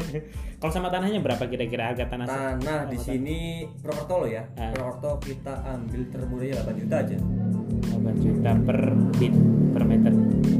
kalau 0.62 0.70
sama 0.70 0.86
tanahnya 0.86 1.18
berapa 1.18 1.42
kira-kira 1.44 1.90
harga 1.90 2.06
tanah? 2.06 2.24
tanah 2.24 2.80
di 2.86 2.96
sini 2.96 3.38
Purwokerto 3.82 4.22
loh 4.22 4.30
ya 4.30 4.46
Ah. 4.54 4.70
Purwokerto 4.70 5.18
kita 5.20 5.54
ambil 5.66 6.02
termurahnya 6.08 6.62
8 6.62 6.78
juta 6.78 6.96
aja 7.00 7.16
8 7.18 8.22
juta 8.22 8.50
per 8.60 8.78
bin 9.16 9.34
per 9.70 9.82
meter. 9.82 10.12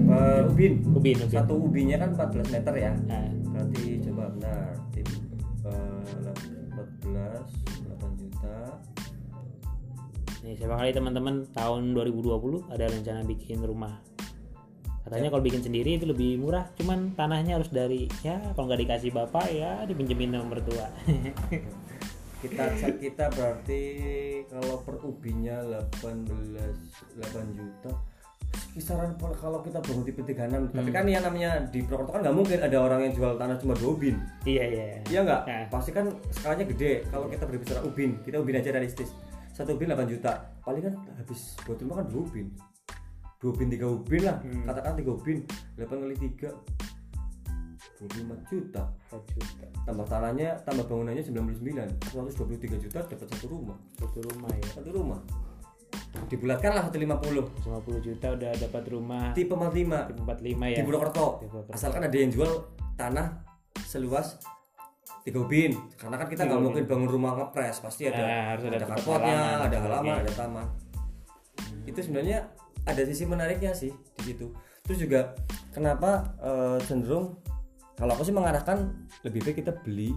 per 0.04 0.42
ubin 0.46 0.72
Ubin, 0.90 1.14
ubin. 1.14 1.30
satu 1.30 1.54
ubinnya 1.56 1.96
kan 1.96 2.10
14 2.12 2.50
meter 2.50 2.74
ya 2.74 2.92
Nah, 3.06 3.26
berarti 3.48 3.82
coba 4.02 4.24
benar 4.34 4.66
tip 4.90 5.06
eh, 5.62 6.34
14 6.74 7.38
8 7.86 8.18
juta 8.18 8.56
nih 10.42 10.54
siapa 10.54 10.74
kali 10.74 10.90
teman-teman 10.90 11.34
tahun 11.48 11.94
2020 11.94 12.68
ada 12.68 12.84
rencana 12.84 13.22
bikin 13.22 13.62
rumah 13.62 13.96
katanya 15.04 15.28
kalau 15.28 15.44
bikin 15.44 15.60
sendiri 15.60 16.00
itu 16.00 16.08
lebih 16.08 16.40
murah 16.40 16.64
cuman 16.80 17.12
tanahnya 17.12 17.60
harus 17.60 17.68
dari 17.68 18.08
ya 18.24 18.40
kalau 18.56 18.72
nggak 18.72 18.80
dikasih 18.88 19.10
bapak 19.12 19.46
ya 19.52 19.84
dipinjemin 19.84 20.32
sama 20.32 20.56
mertua. 20.56 20.88
Kita 22.44 22.76
kita 23.00 23.32
berarti 23.32 23.82
kalau 24.52 24.84
per 24.84 25.00
ubinya 25.00 25.64
18 25.64 26.28
8 27.16 27.56
juta 27.56 27.88
kisaran 28.76 29.16
kalau 29.16 29.64
kita 29.64 29.80
bangun 29.80 30.04
tipe 30.04 30.20
36 30.20 30.76
tapi 30.76 30.90
kan 30.92 31.08
yang 31.08 31.24
namanya 31.24 31.64
di 31.72 31.80
Purwokerto 31.88 32.12
kan 32.12 32.20
nggak 32.20 32.36
mungkin 32.36 32.58
ada 32.60 32.76
orang 32.84 33.00
yang 33.08 33.12
jual 33.16 33.32
tanah 33.40 33.56
cuma 33.56 33.72
dua 33.80 33.96
ubin. 33.96 34.20
Iya 34.44 34.64
iya 34.68 34.84
iya. 35.08 35.20
Nggak? 35.24 35.40
Nah. 35.48 35.64
pasti 35.72 35.90
kan 35.96 36.12
skalanya 36.36 36.68
gede. 36.68 37.08
Kalau 37.08 37.32
kita 37.32 37.48
berbicara 37.48 37.80
ubin 37.80 38.20
kita 38.20 38.36
ubin 38.36 38.60
aja 38.60 38.76
realistis. 38.76 39.08
Satu 39.56 39.80
ubin 39.80 39.88
8 39.88 40.04
juta. 40.04 40.52
Paling 40.60 40.84
kan 40.84 40.94
habis 41.16 41.56
buat 41.64 41.80
rumah 41.80 42.04
kan 42.04 42.12
dua 42.12 42.28
ubin 42.28 42.52
dua 43.44 43.52
ubin 43.52 43.68
tiga 43.68 43.86
ubin 43.86 44.22
lah. 44.24 44.40
Katakan 44.64 44.96
tiga 44.96 45.12
ubin 45.12 45.44
8 45.76 45.84
kali 45.84 46.16
tiga 46.16 46.48
25 48.00 48.48
juta. 48.48 48.82
4 49.12 49.36
juta. 49.36 49.64
Tambah 49.84 50.06
tanahnya 50.08 50.56
tambah 50.64 50.84
bangunannya 50.84 51.20
99 51.20 52.08
123 52.08 52.80
juta 52.80 52.98
dapat 53.04 53.26
satu 53.28 53.46
rumah. 53.46 53.76
Satu 53.94 54.18
rumah 54.24 54.48
ya. 54.50 54.66
Satu 54.72 54.90
rumah. 54.90 55.20
Dibulatkan 56.26 56.72
lah 56.72 56.84
150 56.88 57.68
50 57.68 58.00
juta 58.00 58.26
udah 58.32 58.50
dapat 58.56 58.82
rumah. 58.88 59.24
Tipe 59.32 59.52
45 59.52 60.24
45 60.24 60.72
ya. 60.72 60.76
Di 60.80 60.82
Purwokerto. 60.82 61.26
Asalkan 61.68 62.02
ada 62.02 62.16
yang 62.16 62.32
jual 62.32 62.50
tanah 62.96 63.44
seluas 63.84 64.40
tiga 65.20 65.40
ubin 65.40 65.72
karena 65.96 66.16
kan 66.16 66.28
kita 66.28 66.44
nggak 66.44 66.60
mungkin 66.60 66.84
bangun 66.88 67.08
rumah 67.10 67.32
ngepres. 67.36 67.78
Pasti 67.78 68.08
ada 68.08 68.20
Ah, 68.20 68.44
harus 68.56 68.64
ada 68.64 68.76
ada 68.76 68.86
karpotnya 68.88 69.36
ada 69.60 69.76
halaman 69.78 70.00
sebagainya. 70.00 70.16
ada 70.18 70.32
taman. 70.32 70.66
Itu 71.84 72.00
sebenarnya 72.00 72.38
ada 72.84 73.02
sisi 73.04 73.24
menariknya 73.24 73.72
sih 73.72 73.90
di 73.90 74.22
situ. 74.22 74.52
Terus 74.84 74.98
juga 75.00 75.20
kenapa 75.72 76.36
eh, 76.40 76.78
cenderung 76.84 77.40
kalau 77.94 78.12
aku 78.14 78.26
sih 78.26 78.34
mengarahkan 78.34 78.90
lebih 79.24 79.40
baik 79.44 79.64
kita 79.64 79.72
beli 79.80 80.12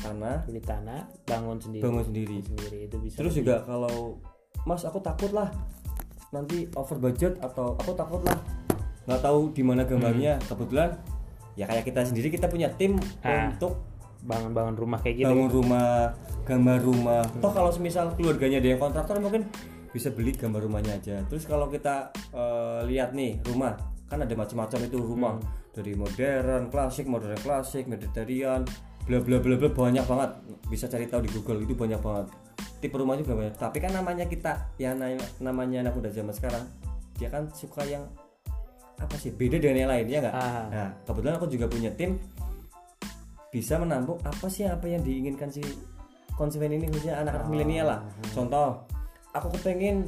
tanah. 0.00 0.42
Beli 0.48 0.62
tanah 0.64 1.06
bangun 1.28 1.58
sendiri. 1.60 1.82
Bangun 1.84 2.04
sendiri. 2.04 2.36
Sendiri 2.42 2.78
itu 2.88 2.96
bisa 2.98 3.16
terus 3.20 3.34
juga 3.36 3.62
kalau 3.62 4.18
mas 4.66 4.82
aku 4.84 5.00
takut 5.00 5.30
lah 5.30 5.48
nanti 6.30 6.70
over 6.78 6.94
budget 6.96 7.34
atau 7.42 7.74
aku 7.74 7.90
takut 7.96 8.22
lah 8.22 8.38
nggak 9.08 9.18
tahu 9.18 9.50
di 9.50 9.62
mana 9.66 9.82
gambarnya 9.82 10.38
kebetulan 10.46 10.94
ya 11.58 11.66
kayak 11.66 11.82
kita 11.82 12.06
sendiri 12.06 12.30
kita 12.30 12.46
punya 12.46 12.70
tim 12.78 12.94
Ah. 13.26 13.50
untuk 13.50 13.82
bangun-bangun 14.22 14.76
rumah 14.76 15.00
kayak 15.00 15.24
gitu 15.24 15.32
bangun 15.32 15.50
rumah 15.50 16.12
gambar 16.44 16.78
rumah. 16.84 17.22
Toh 17.40 17.50
kalau 17.50 17.72
semisal 17.72 18.12
keluarganya 18.14 18.60
ada 18.60 18.68
yang 18.68 18.80
kontraktor 18.80 19.16
mungkin 19.18 19.48
bisa 19.90 20.08
beli 20.14 20.34
gambar 20.34 20.66
rumahnya 20.66 20.98
aja. 20.98 21.22
Terus 21.26 21.44
kalau 21.46 21.66
kita 21.66 22.14
eh, 22.34 22.80
lihat 22.90 23.14
nih 23.14 23.42
rumah 23.46 23.74
kan 24.10 24.22
ada 24.22 24.34
macam-macam 24.34 24.80
itu 24.86 24.98
rumah. 24.98 25.34
Dari 25.70 25.94
modern 25.94 26.66
klasik 26.66 27.06
modern 27.06 27.38
klasik 27.38 27.86
Mediterranean 27.86 28.66
bla 29.06 29.18
bla 29.22 29.38
bla 29.38 29.54
bla 29.54 29.70
banyak 29.70 30.04
banget. 30.06 30.30
Bisa 30.66 30.90
cari 30.90 31.06
tahu 31.06 31.26
di 31.26 31.30
Google 31.30 31.62
itu 31.62 31.74
banyak 31.78 32.00
banget. 32.02 32.26
Tipe 32.82 32.96
rumah 32.98 33.14
juga 33.14 33.38
banyak. 33.38 33.54
Tapi 33.54 33.78
kan 33.78 33.94
namanya 33.94 34.26
kita 34.26 34.74
yang 34.82 34.98
na- 34.98 35.30
namanya 35.38 35.86
anak 35.86 35.94
muda 35.94 36.10
zaman 36.10 36.34
sekarang 36.34 36.64
dia 37.20 37.28
kan 37.28 37.46
suka 37.52 37.84
yang 37.84 38.02
apa 39.00 39.16
sih 39.16 39.32
beda 39.32 39.56
dengan 39.56 39.76
yang 39.84 39.90
lain 39.92 40.06
ya 40.12 40.18
nggak? 40.20 40.34
Ah. 40.36 40.64
nah 40.68 40.88
kebetulan 41.08 41.34
aku 41.40 41.46
juga 41.48 41.66
punya 41.72 41.90
tim 41.96 42.20
bisa 43.48 43.80
menampung 43.80 44.20
apa 44.22 44.46
sih 44.46 44.68
apa 44.68 44.86
yang 44.86 45.00
diinginkan 45.00 45.48
si 45.48 45.64
konsumen 46.36 46.72
ini 46.72 46.88
khususnya 46.88 47.20
anak-anak 47.20 47.48
milenial 47.48 47.86
lah. 47.88 48.00
Contoh 48.32 48.84
aku 49.32 49.48
kepengen 49.56 50.06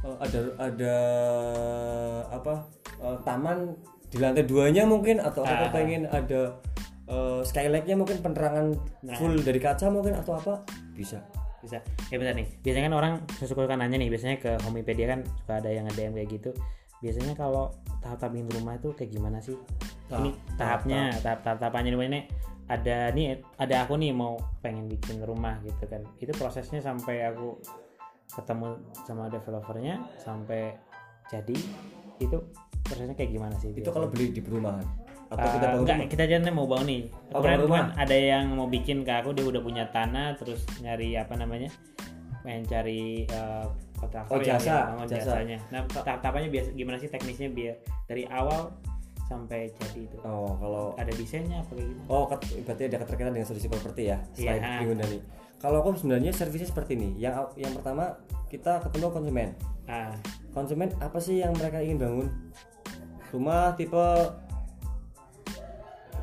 eh, 0.00 0.16
ada 0.18 0.40
ada 0.58 0.94
apa 2.30 2.54
eh, 3.00 3.16
taman 3.22 3.74
di 4.10 4.18
lantai 4.18 4.42
duanya 4.42 4.82
mungkin 4.84 5.22
atau 5.22 5.42
aku 5.42 5.54
Ah. 5.54 5.60
kepengen 5.70 6.02
ada 6.06 6.40
eh, 7.06 7.40
skylightnya 7.42 7.94
mungkin 7.94 8.22
penerangan 8.22 8.74
full 9.18 9.34
dari 9.42 9.58
kaca 9.58 9.90
mungkin 9.90 10.14
atau 10.14 10.38
apa 10.38 10.62
bisa. 10.94 11.22
Bisa. 11.60 11.76
Ya 12.08 12.16
bentar 12.16 12.32
nih 12.32 12.48
biasanya 12.64 12.88
kan 12.88 12.94
orang 12.96 13.12
suka 13.36 13.68
suka 13.68 13.76
nanya 13.76 14.00
nih 14.00 14.08
biasanya 14.08 14.40
ke 14.40 14.56
Homepedia 14.64 15.12
kan 15.12 15.20
suka 15.44 15.60
ada 15.60 15.68
yang 15.68 15.84
nge-DM 15.84 16.16
kayak 16.16 16.30
gitu. 16.32 16.50
Biasanya 17.04 17.36
kalau 17.36 17.68
tahap-tahap 18.00 18.32
bikin 18.32 18.48
rumah 18.56 18.80
itu 18.80 18.88
kayak 18.96 19.10
gimana 19.12 19.38
sih? 19.44 19.56
Tahap- 20.08 20.24
ini 20.24 20.30
tahapnya 20.56 21.00
tahap. 21.20 21.44
tahap 21.44 21.58
tahapannya 21.60 21.92
ini 21.92 22.20
ada 22.64 23.12
nih 23.12 23.44
ada 23.60 23.76
aku 23.84 24.00
nih 24.00 24.12
mau 24.16 24.40
pengen 24.64 24.88
bikin 24.88 25.20
rumah 25.20 25.60
gitu 25.60 25.84
kan. 25.84 26.00
Itu 26.16 26.32
prosesnya 26.32 26.80
sampai 26.80 27.28
aku 27.28 27.60
ketemu 28.32 28.68
sama 29.02 29.26
developernya 29.26 29.94
sampai 30.16 30.78
jadi 31.26 31.56
itu 32.18 32.36
prosesnya 32.80 33.12
kayak 33.12 33.30
gimana 33.30 33.54
sih 33.58 33.70
itu 33.70 33.86
kalau 33.86 34.06
beli 34.06 34.30
di 34.30 34.38
perumahan 34.38 34.82
atau 35.28 35.40
Uh, 35.40 35.54
kita 35.54 35.66
bangun 35.68 35.80
enggak, 35.80 35.96
rumah? 35.96 36.10
kita 36.10 36.22
aja 36.24 36.36
nih 36.36 36.50
mau 36.50 36.66
bangun 36.66 36.86
nih. 36.86 37.02
Oh, 37.30 37.38
Kemarin 37.38 37.58
rumah. 37.62 37.78
kan 37.78 37.86
ada 37.96 38.16
yang 38.18 38.44
mau 38.50 38.66
bikin 38.66 38.98
ke 39.00 39.12
aku 39.14 39.30
dia 39.30 39.46
udah 39.46 39.62
punya 39.62 39.84
tanah 39.88 40.34
terus 40.34 40.58
nyari 40.80 41.14
apa 41.14 41.34
namanya? 41.34 41.70
pengen 42.40 42.64
cari 42.66 43.28
uh, 43.28 43.68
kontraktor 43.94 44.32
Oh, 44.32 44.40
jasa, 44.40 44.90
yang 44.90 45.06
jasa. 45.06 45.38
jasanya. 45.38 45.58
Nah, 45.70 45.86
tahap-tahapannya 45.86 46.50
biasa 46.50 46.68
gimana 46.72 46.96
sih 46.96 47.06
teknisnya 47.06 47.46
biar 47.46 47.78
dari 48.06 48.26
awal 48.26 48.74
sampai 49.22 49.70
jadi 49.70 50.00
itu? 50.02 50.18
oh 50.24 50.56
kalau 50.56 50.84
Ada 50.96 51.12
desainnya 51.14 51.62
apa 51.62 51.78
kayak 51.78 51.86
gitu? 51.86 52.00
Oh, 52.08 52.24
berarti 52.66 52.82
ada 52.88 52.96
keterkaitan 52.98 53.30
dengan 53.30 53.46
solusi 53.46 53.68
properti 53.68 54.02
ya. 54.10 54.18
Selain 54.34 54.58
Iya. 54.58 54.78
Bingung 54.82 54.98
Dani. 54.98 55.18
Kalau 55.60 55.84
aku 55.84 55.92
sebenarnya 55.94 56.32
servisnya 56.32 56.68
seperti 56.68 56.96
ini. 56.96 57.20
Yang 57.20 57.52
yang 57.54 57.76
pertama 57.76 58.16
kita 58.48 58.80
ketemu 58.80 59.06
konsumen. 59.12 59.48
Ah, 59.84 60.16
Konsumen 60.50 60.90
apa 60.98 61.20
sih 61.20 61.38
yang 61.38 61.54
mereka 61.54 61.78
ingin 61.78 62.00
bangun? 62.00 62.26
Rumah 63.30 63.76
tipe 63.76 64.06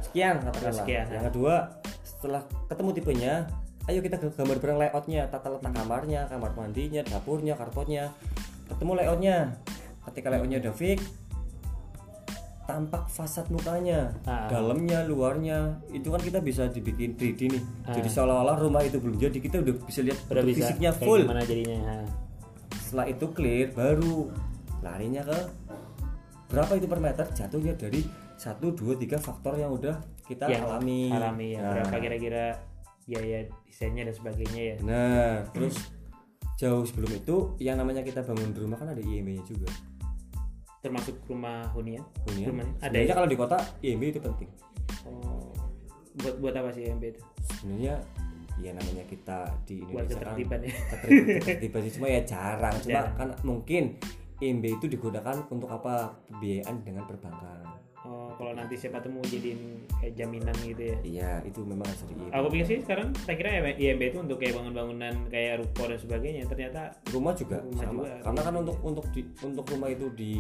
sekian 0.03 0.41
katakanlah. 0.41 0.83
Sekian, 0.83 1.05
Yang 1.07 1.25
kedua, 1.31 1.55
setelah 2.01 2.41
ketemu 2.67 2.89
tipenya, 2.91 3.33
ayo 3.87 3.99
kita 4.01 4.17
ke- 4.17 4.33
gambar 4.33 4.57
bareng 4.59 4.79
layoutnya, 4.81 5.21
tata 5.29 5.47
letak 5.47 5.71
kamarnya, 5.71 6.27
kamar 6.27 6.51
mandinya, 6.55 7.01
dapurnya, 7.05 7.53
karpotnya. 7.55 8.11
Ketemu 8.67 8.91
layoutnya. 8.99 9.35
Ketika 10.07 10.27
layoutnya 10.31 10.59
udah 10.63 10.73
fix, 10.73 10.99
tampak 12.67 13.07
fasad 13.07 13.47
mukanya, 13.47 14.11
Ah. 14.21 14.45
dalamnya, 14.45 15.01
luarnya, 15.01 15.71
itu 15.89 16.05
kan 16.05 16.19
kita 16.19 16.37
bisa 16.37 16.67
dibikin 16.67 17.15
3D 17.15 17.47
nih. 17.49 17.63
Ah. 17.81 17.95
Jadi 17.95 18.09
seolah-olah 18.11 18.59
rumah 18.59 18.83
itu 18.83 18.99
belum 18.99 19.15
jadi, 19.15 19.37
kita 19.39 19.63
udah 19.63 19.75
bisa 19.81 20.03
lihat 20.03 20.19
udah 20.27 20.43
bisa 20.43 20.67
fisiknya 20.67 20.91
kayak 20.91 21.01
full. 21.01 21.23
gimana 21.23 21.41
jadinya? 21.41 21.77
Ah. 21.81 22.07
Setelah 22.77 23.07
itu 23.07 23.25
clear, 23.31 23.71
baru 23.71 24.27
larinya 24.79 25.23
ke 25.23 25.39
berapa 26.47 26.71
itu 26.73 26.85
per 26.85 26.99
meter? 26.99 27.25
Jatuhnya 27.29 27.73
dari 27.73 28.03
1, 28.35 28.69
2, 28.69 28.93
3 28.93 29.17
faktor 29.17 29.55
yang 29.55 29.71
udah 29.71 29.95
kita 30.23 30.45
Yang 30.45 30.63
alami. 30.67 31.01
alami 31.09 31.47
ya. 31.55 31.59
Nah, 31.59 31.71
Berapa 31.73 31.95
kira-kira 31.97 32.43
biaya 33.03 33.39
desainnya 33.65 34.03
dan 34.03 34.15
sebagainya 34.15 34.61
ya? 34.61 34.75
Nah, 34.83 35.31
terus 35.49 35.75
jauh 36.55 36.83
sebelum 36.83 37.11
itu 37.13 37.35
yang 37.57 37.77
namanya 37.77 38.03
kita 38.03 38.21
bangun 38.21 38.51
rumah 38.51 38.75
kan 38.75 38.89
ada 38.89 38.99
IMB-nya 38.99 39.43
juga. 39.43 39.67
Termasuk 40.87 41.15
rumah 41.27 41.67
hunian? 41.75 42.03
Hunian. 42.25 42.47
Rumahnya 42.49 42.73
ada 42.79 42.85
Sebenarnya 42.87 43.11
ya? 43.11 43.15
kalau 43.15 43.27
di 43.27 43.37
kota 43.37 43.57
IMB 43.83 44.03
itu 44.07 44.19
penting. 44.19 44.49
Oh, 45.03 45.51
buat 46.17 46.35
buat 46.39 46.53
apa 46.55 46.69
sih 46.71 46.87
MB 46.87 47.03
itu? 47.03 47.21
Sebenarnya 47.59 47.95
ya 48.57 48.71
namanya 48.73 49.03
kita 49.05 49.39
di 49.69 49.85
Buat 49.85 50.09
Indonesia 50.09 50.17
kan 50.17 50.33
ketertiban 50.33 50.59
ya. 50.65 50.73
ketertiban, 50.89 51.35
ketertiban 51.45 51.81
sih 51.85 51.93
cuma 51.93 52.07
ya 52.09 52.21
jarang 52.25 52.75
cuma 52.81 52.89
Jarang. 52.89 53.13
kan 53.13 53.29
mungkin 53.45 53.83
IMB 54.37 54.65
itu 54.81 54.85
digunakan 54.89 55.35
untuk 55.49 55.69
apa 55.69 56.17
pembiayaan 56.25 56.81
dengan 56.81 57.05
perbankan 57.05 57.76
Oh, 58.07 58.31
kalau 58.39 58.55
nanti 58.55 58.79
siapa 58.79 59.03
temu 59.03 59.19
jadiin 59.27 59.83
kayak 59.99 60.15
jaminan 60.15 60.55
gitu 60.63 60.79
ya. 60.79 60.97
iya 61.03 61.31
itu 61.43 61.59
memang 61.67 61.83
harus 61.83 62.07
di 62.07 62.15
Aku 62.31 62.47
pikir 62.47 62.65
sih 62.65 62.79
sekarang 62.79 63.11
saya 63.27 63.35
kira 63.35 63.49
IMB 63.75 64.01
itu 64.15 64.17
untuk 64.23 64.39
kayak 64.39 64.55
bangun-bangunan 64.55 65.13
kayak 65.27 65.59
ruko 65.59 65.91
dan 65.91 65.99
sebagainya. 65.99 66.43
Ternyata 66.47 66.81
rumah 67.11 67.35
juga 67.35 67.59
Rumah 67.67 67.83
sama 67.83 68.01
juga. 68.07 68.15
karena 68.23 68.41
kan 68.47 68.53
untuk 68.63 68.77
untuk 68.79 69.05
di 69.11 69.21
untuk 69.43 69.65
rumah 69.75 69.89
itu 69.91 70.07
di 70.15 70.35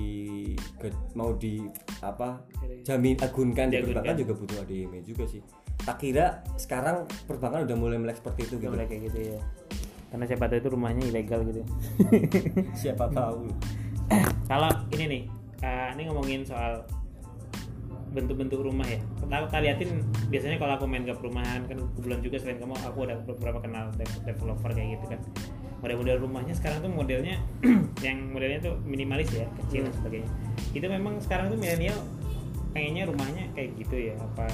mau 1.11 1.35
di 1.35 1.59
apa 1.99 2.39
jamin 2.87 3.19
agunkan 3.19 3.67
di 3.67 3.83
perbankan 3.83 4.15
juga 4.15 4.33
butuh 4.39 4.57
ada 4.63 4.73
IMB 4.73 4.95
juga 5.03 5.23
sih 5.27 5.41
tak 5.83 5.97
kira 5.99 6.39
sekarang 6.55 7.03
perbankan 7.27 7.67
udah 7.67 7.75
mulai 7.75 7.99
melek 7.99 8.23
seperti 8.23 8.47
itu 8.47 8.55
gitu 8.63 8.71
mulai 8.71 8.87
kayak 8.87 9.11
gitu 9.11 9.35
ya. 9.35 9.39
Karena 10.07 10.23
siapa 10.23 10.47
tahu 10.47 10.59
itu 10.63 10.69
rumahnya 10.71 11.03
ilegal 11.03 11.43
gitu. 11.43 11.61
siapa 12.87 13.11
tahu 13.11 13.51
kalau 14.47 14.71
ini 14.95 15.05
nih, 15.11 15.23
ah, 15.59 15.91
ini 15.91 16.07
ngomongin 16.07 16.41
soal 16.47 16.79
bentuk-bentuk 18.11 18.59
rumah 18.59 18.87
ya. 18.87 18.99
Kita, 19.19 19.35
kita 19.47 19.59
liatin 19.63 19.89
biasanya 20.27 20.57
kalau 20.57 20.73
aku 20.79 20.85
main 20.85 21.03
ke 21.03 21.13
perumahan 21.15 21.61
kan 21.65 21.77
kebetulan 21.95 22.19
juga 22.23 22.37
selain 22.39 22.59
kamu 22.59 22.75
aku 22.83 22.99
ada 23.07 23.15
beberapa 23.23 23.59
kenal 23.59 23.91
dev- 23.95 24.21
developer 24.23 24.69
kayak 24.71 24.99
gitu 24.99 25.05
kan. 25.11 25.19
Model-model 25.77 26.17
rumahnya 26.25 26.53
sekarang 26.57 26.81
tuh 26.81 26.89
modelnya 26.89 27.37
yang 28.05 28.33
modelnya 28.33 28.59
tuh 28.63 28.73
minimalis 28.81 29.29
ya, 29.29 29.45
kecil 29.63 29.85
dan 29.85 29.93
sebagainya. 29.93 30.29
Itu 30.73 30.85
memang 30.87 31.21
sekarang 31.21 31.53
tuh 31.53 31.59
milenial 31.59 31.97
pengennya 32.71 33.09
rumahnya 33.09 33.43
kayak 33.57 33.73
gitu 33.79 33.95
ya 34.11 34.13
apa 34.21 34.45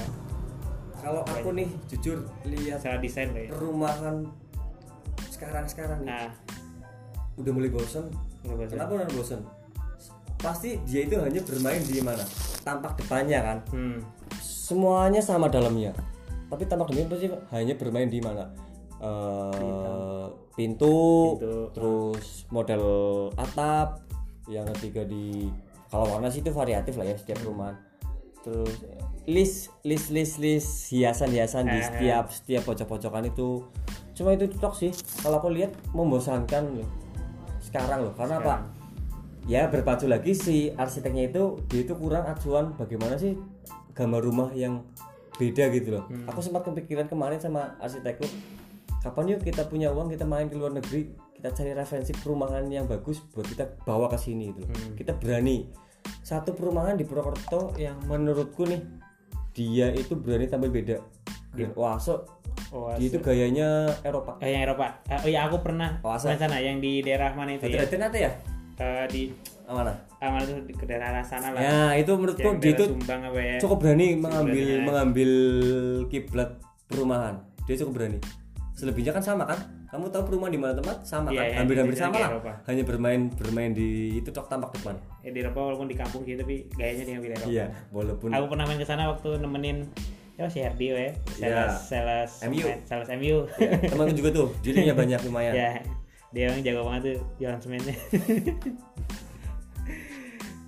kalau 0.96 1.20
aku 1.28 1.52
nih 1.52 1.68
jujur 1.92 2.24
lihat 2.48 2.80
secara 2.80 2.96
desain 2.96 3.28
kayak. 3.36 3.52
perumahan 3.52 4.24
sekarang 5.28 5.68
sekarang 5.68 6.00
nih 6.00 6.08
Nah, 6.08 6.28
udah 7.36 7.52
mulai 7.52 7.68
bosen 7.68 8.08
Nggak 8.40 8.56
bosan. 8.56 8.72
kenapa 8.72 8.92
udah 8.96 9.08
bosen 9.12 9.40
pasti 10.40 10.80
dia 10.88 11.04
itu 11.04 11.16
hanya 11.20 11.44
bermain 11.44 11.84
di 11.84 12.00
mana 12.00 12.24
tampak 12.64 12.96
depannya 12.96 13.38
kan. 13.44 13.58
Hmm. 13.70 14.00
semuanya 14.40 15.20
sama 15.20 15.52
dalamnya. 15.52 15.92
Tapi 16.48 16.64
tampak 16.64 16.88
depannya 16.90 17.12
pasti 17.12 17.28
hanya 17.52 17.74
bermain 17.76 18.08
di 18.08 18.18
mana? 18.24 18.48
Eh, 18.96 20.26
pintu, 20.56 21.36
Pintu. 21.36 21.68
terus 21.76 22.48
model 22.48 22.84
atap 23.36 24.00
yang 24.48 24.64
ketiga 24.72 25.04
di 25.04 25.52
kalau 25.92 26.08
warna 26.08 26.32
sih 26.32 26.40
itu 26.40 26.48
variatif 26.50 26.96
lah 26.96 27.04
ya 27.04 27.16
setiap 27.20 27.44
rumah. 27.44 27.76
Terus 28.40 28.72
list 29.28 29.72
list 29.84 30.08
list 30.12 30.36
list 30.40 30.70
hiasan 30.88 31.32
hiasan 31.32 31.68
di 31.68 31.78
Eh. 31.80 31.84
setiap 31.84 32.24
setiap 32.32 32.62
pojok-pojokan 32.64 33.28
itu. 33.28 33.68
Cuma 34.16 34.32
itu 34.32 34.48
tok 34.56 34.72
sih. 34.72 34.92
Kalau 35.20 35.44
aku 35.44 35.52
lihat 35.52 35.76
membosankan 35.92 36.80
loh. 36.80 36.88
Sekarang 37.60 38.08
loh. 38.08 38.12
Karena 38.16 38.40
apa 38.40 38.64
ya 39.44 39.68
berpacu 39.68 40.08
lagi 40.08 40.32
si 40.32 40.72
arsiteknya 40.72 41.28
itu 41.28 41.60
dia 41.68 41.84
itu 41.84 41.92
kurang 41.96 42.24
acuan 42.24 42.72
bagaimana 42.80 43.20
sih 43.20 43.36
gambar 43.92 44.20
rumah 44.24 44.48
yang 44.56 44.82
beda 45.36 45.68
gitu 45.74 45.98
loh. 45.98 46.04
Aku 46.30 46.40
sempat 46.40 46.64
kepikiran 46.64 47.10
kemarin 47.10 47.42
sama 47.42 47.76
arsitekku 47.82 48.24
kapan 49.04 49.36
yuk 49.36 49.40
kita 49.44 49.68
punya 49.68 49.92
uang 49.92 50.08
kita 50.08 50.24
main 50.24 50.48
ke 50.48 50.56
luar 50.56 50.72
negeri 50.72 51.12
kita 51.36 51.52
cari 51.52 51.76
referensi 51.76 52.16
perumahan 52.16 52.64
yang 52.72 52.88
bagus 52.88 53.20
buat 53.36 53.44
kita 53.44 53.84
bawa 53.84 54.08
ke 54.08 54.16
sini 54.16 54.48
gitu 54.56 54.64
loh. 54.64 54.96
kita 54.96 55.12
berani. 55.12 55.68
Satu 56.24 56.56
perumahan 56.56 56.96
di 56.96 57.04
Purwokerto 57.04 57.76
yang 57.76 58.00
menurutku 58.08 58.64
nih 58.64 58.80
dia 59.52 59.92
itu 59.92 60.16
berani 60.16 60.48
tampil 60.48 60.72
beda. 60.72 60.96
Wah 61.76 62.00
so 62.00 62.24
oh, 62.72 62.96
dia 62.96 63.12
itu 63.12 63.20
gayanya 63.20 63.92
Eropa. 64.00 64.40
Yang 64.40 64.72
Eropa. 64.72 64.86
Eh, 65.12 65.20
oh 65.20 65.28
iya 65.28 65.40
aku 65.44 65.60
pernah 65.60 66.00
Oase. 66.00 66.32
main 66.32 66.40
sana 66.40 66.56
yang 66.64 66.80
di 66.80 67.04
daerah 67.04 67.36
mana 67.36 67.60
itu 67.60 67.68
ya? 67.68 67.84
Nanti 68.00 68.24
ya 68.24 68.32
Eh, 68.76 69.06
di 69.06 69.22
Ah, 69.64 69.72
mana? 69.72 69.92
Ah, 70.18 70.28
mana 70.28 70.44
tuh 70.44 70.60
di 70.60 70.72
ke 70.72 70.84
daerah 70.84 71.20
sana 71.20 71.48
lah. 71.48 71.56
Ya 71.58 71.96
itu 71.96 72.12
menurutku 72.12 72.44
dia 72.58 72.70
itu 72.70 72.84
Sumbang 72.86 73.20
apa 73.24 73.38
ya? 73.38 73.56
cukup 73.56 73.78
berani 73.80 74.12
mengambil 74.14 74.60
Sebenarnya. 74.60 74.84
mengambil 74.84 75.30
kiblat 76.06 76.50
perumahan. 76.84 77.34
Dia 77.64 77.76
cukup 77.78 77.92
berani. 77.96 78.18
Selebihnya 78.72 79.10
kan 79.10 79.22
sama 79.22 79.44
kan? 79.44 79.56
Kamu 79.86 80.10
tahu 80.10 80.26
perumahan 80.26 80.50
di 80.50 80.58
mana 80.58 80.74
tempat? 80.74 81.00
Sama 81.00 81.30
Iya, 81.30 81.38
kan? 81.38 81.46
iya, 81.46 81.56
hampir-hampir 81.56 81.94
di- 81.94 82.02
sama 82.02 82.12
di 82.12 82.20
lah. 82.20 82.30
Eropa. 82.30 82.52
hanya 82.66 82.82
bermain 82.82 83.20
bermain 83.30 83.70
di 83.70 83.88
itu 84.16 84.28
tok 84.28 84.46
tampak 84.46 84.74
depan. 84.74 84.98
Ya 85.22 85.30
di 85.30 85.38
Eropa 85.40 85.60
walaupun 85.62 85.86
di 85.86 85.94
kampung 85.94 86.22
sih 86.22 86.34
tapi 86.34 86.54
gayanya 86.70 87.02
dia 87.02 87.12
ngambil 87.14 87.32
Eropa. 87.32 87.48
Iya 87.48 87.66
walaupun 87.88 88.28
aku 88.28 88.46
pernah 88.48 88.64
main 88.66 88.76
ke 88.76 88.84
sana 88.84 89.02
waktu 89.06 89.28
nemenin 89.38 89.86
ya 90.34 90.44
si 90.44 90.58
Herdio 90.58 90.92
ya 90.92 91.14
sales 91.30 91.72
sales 91.80 92.32
MU. 92.44 92.66
sales 92.82 93.08
MU 93.14 93.46
temanku 93.86 94.12
juga 94.12 94.30
tuh 94.34 94.48
dirinya 94.60 94.92
banyak 94.92 95.22
lumayan. 95.22 95.54
Ya 95.54 95.70
dia 96.34 96.50
yang 96.50 96.66
jago 96.66 96.82
banget 96.90 97.14
tuh 97.14 97.18
jualan 97.38 97.60
semennya. 97.62 97.94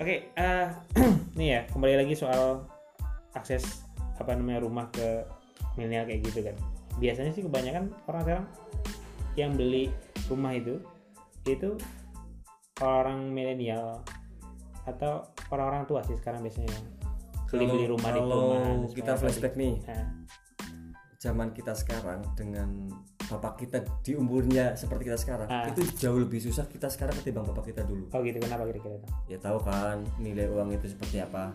Oke 0.01 0.31
eh 0.31 0.67
nih 1.39 1.49
ya 1.51 1.61
kembali 1.75 1.95
lagi 2.07 2.15
soal 2.15 2.63
akses 3.35 3.83
apa 4.17 4.33
namanya 4.39 4.65
rumah 4.65 4.87
ke 4.95 5.27
milenial 5.75 6.07
kayak 6.07 6.23
gitu 6.23 6.39
kan. 6.47 6.57
Biasanya 7.03 7.33
sih 7.35 7.43
kebanyakan 7.45 7.91
orang 8.09 8.23
sekarang 8.25 8.47
yang 9.37 9.53
beli 9.53 9.93
rumah 10.31 10.57
itu 10.57 10.81
itu 11.45 11.77
orang 12.81 13.29
milenial 13.33 14.01
atau 14.87 15.27
orang-orang 15.51 15.85
tua 15.91 16.01
sih 16.07 16.15
sekarang 16.17 16.41
biasanya 16.47 16.71
yang 16.73 16.87
beli 17.51 17.65
beli 17.67 17.85
Kalau- 17.87 17.93
rumah 17.99 18.11
di 18.15 18.21
kalau 18.21 18.31
perumahan 18.31 18.79
kita 18.95 19.13
supaya 19.13 19.21
flashback 19.21 19.55
nih 19.59 19.75
Nah, 19.87 20.07
zaman 21.17 21.49
kita 21.53 21.73
sekarang 21.75 22.21
dengan 22.39 22.71
bapak 23.27 23.59
kita 23.59 23.79
di 24.01 24.15
umurnya 24.15 24.73
seperti 24.73 25.07
kita 25.07 25.19
sekarang 25.19 25.49
Ah. 25.49 25.67
itu 25.67 25.83
jauh 25.97 26.17
lebih 26.17 26.39
susah 26.39 26.65
kita 26.65 26.87
sekarang 26.87 27.15
ketimbang 27.17 27.43
bapak 27.45 27.71
kita 27.71 27.83
dulu 27.83 28.07
oh 28.07 28.21
gitu 28.21 28.39
kenapa 28.39 28.63
kira-kira 28.65 28.99
ya 29.27 29.37
tahu 29.37 29.59
kan 29.61 29.99
nilai 30.17 30.47
uang 30.47 30.71
itu 30.71 30.87
seperti 30.89 31.19
apa 31.19 31.51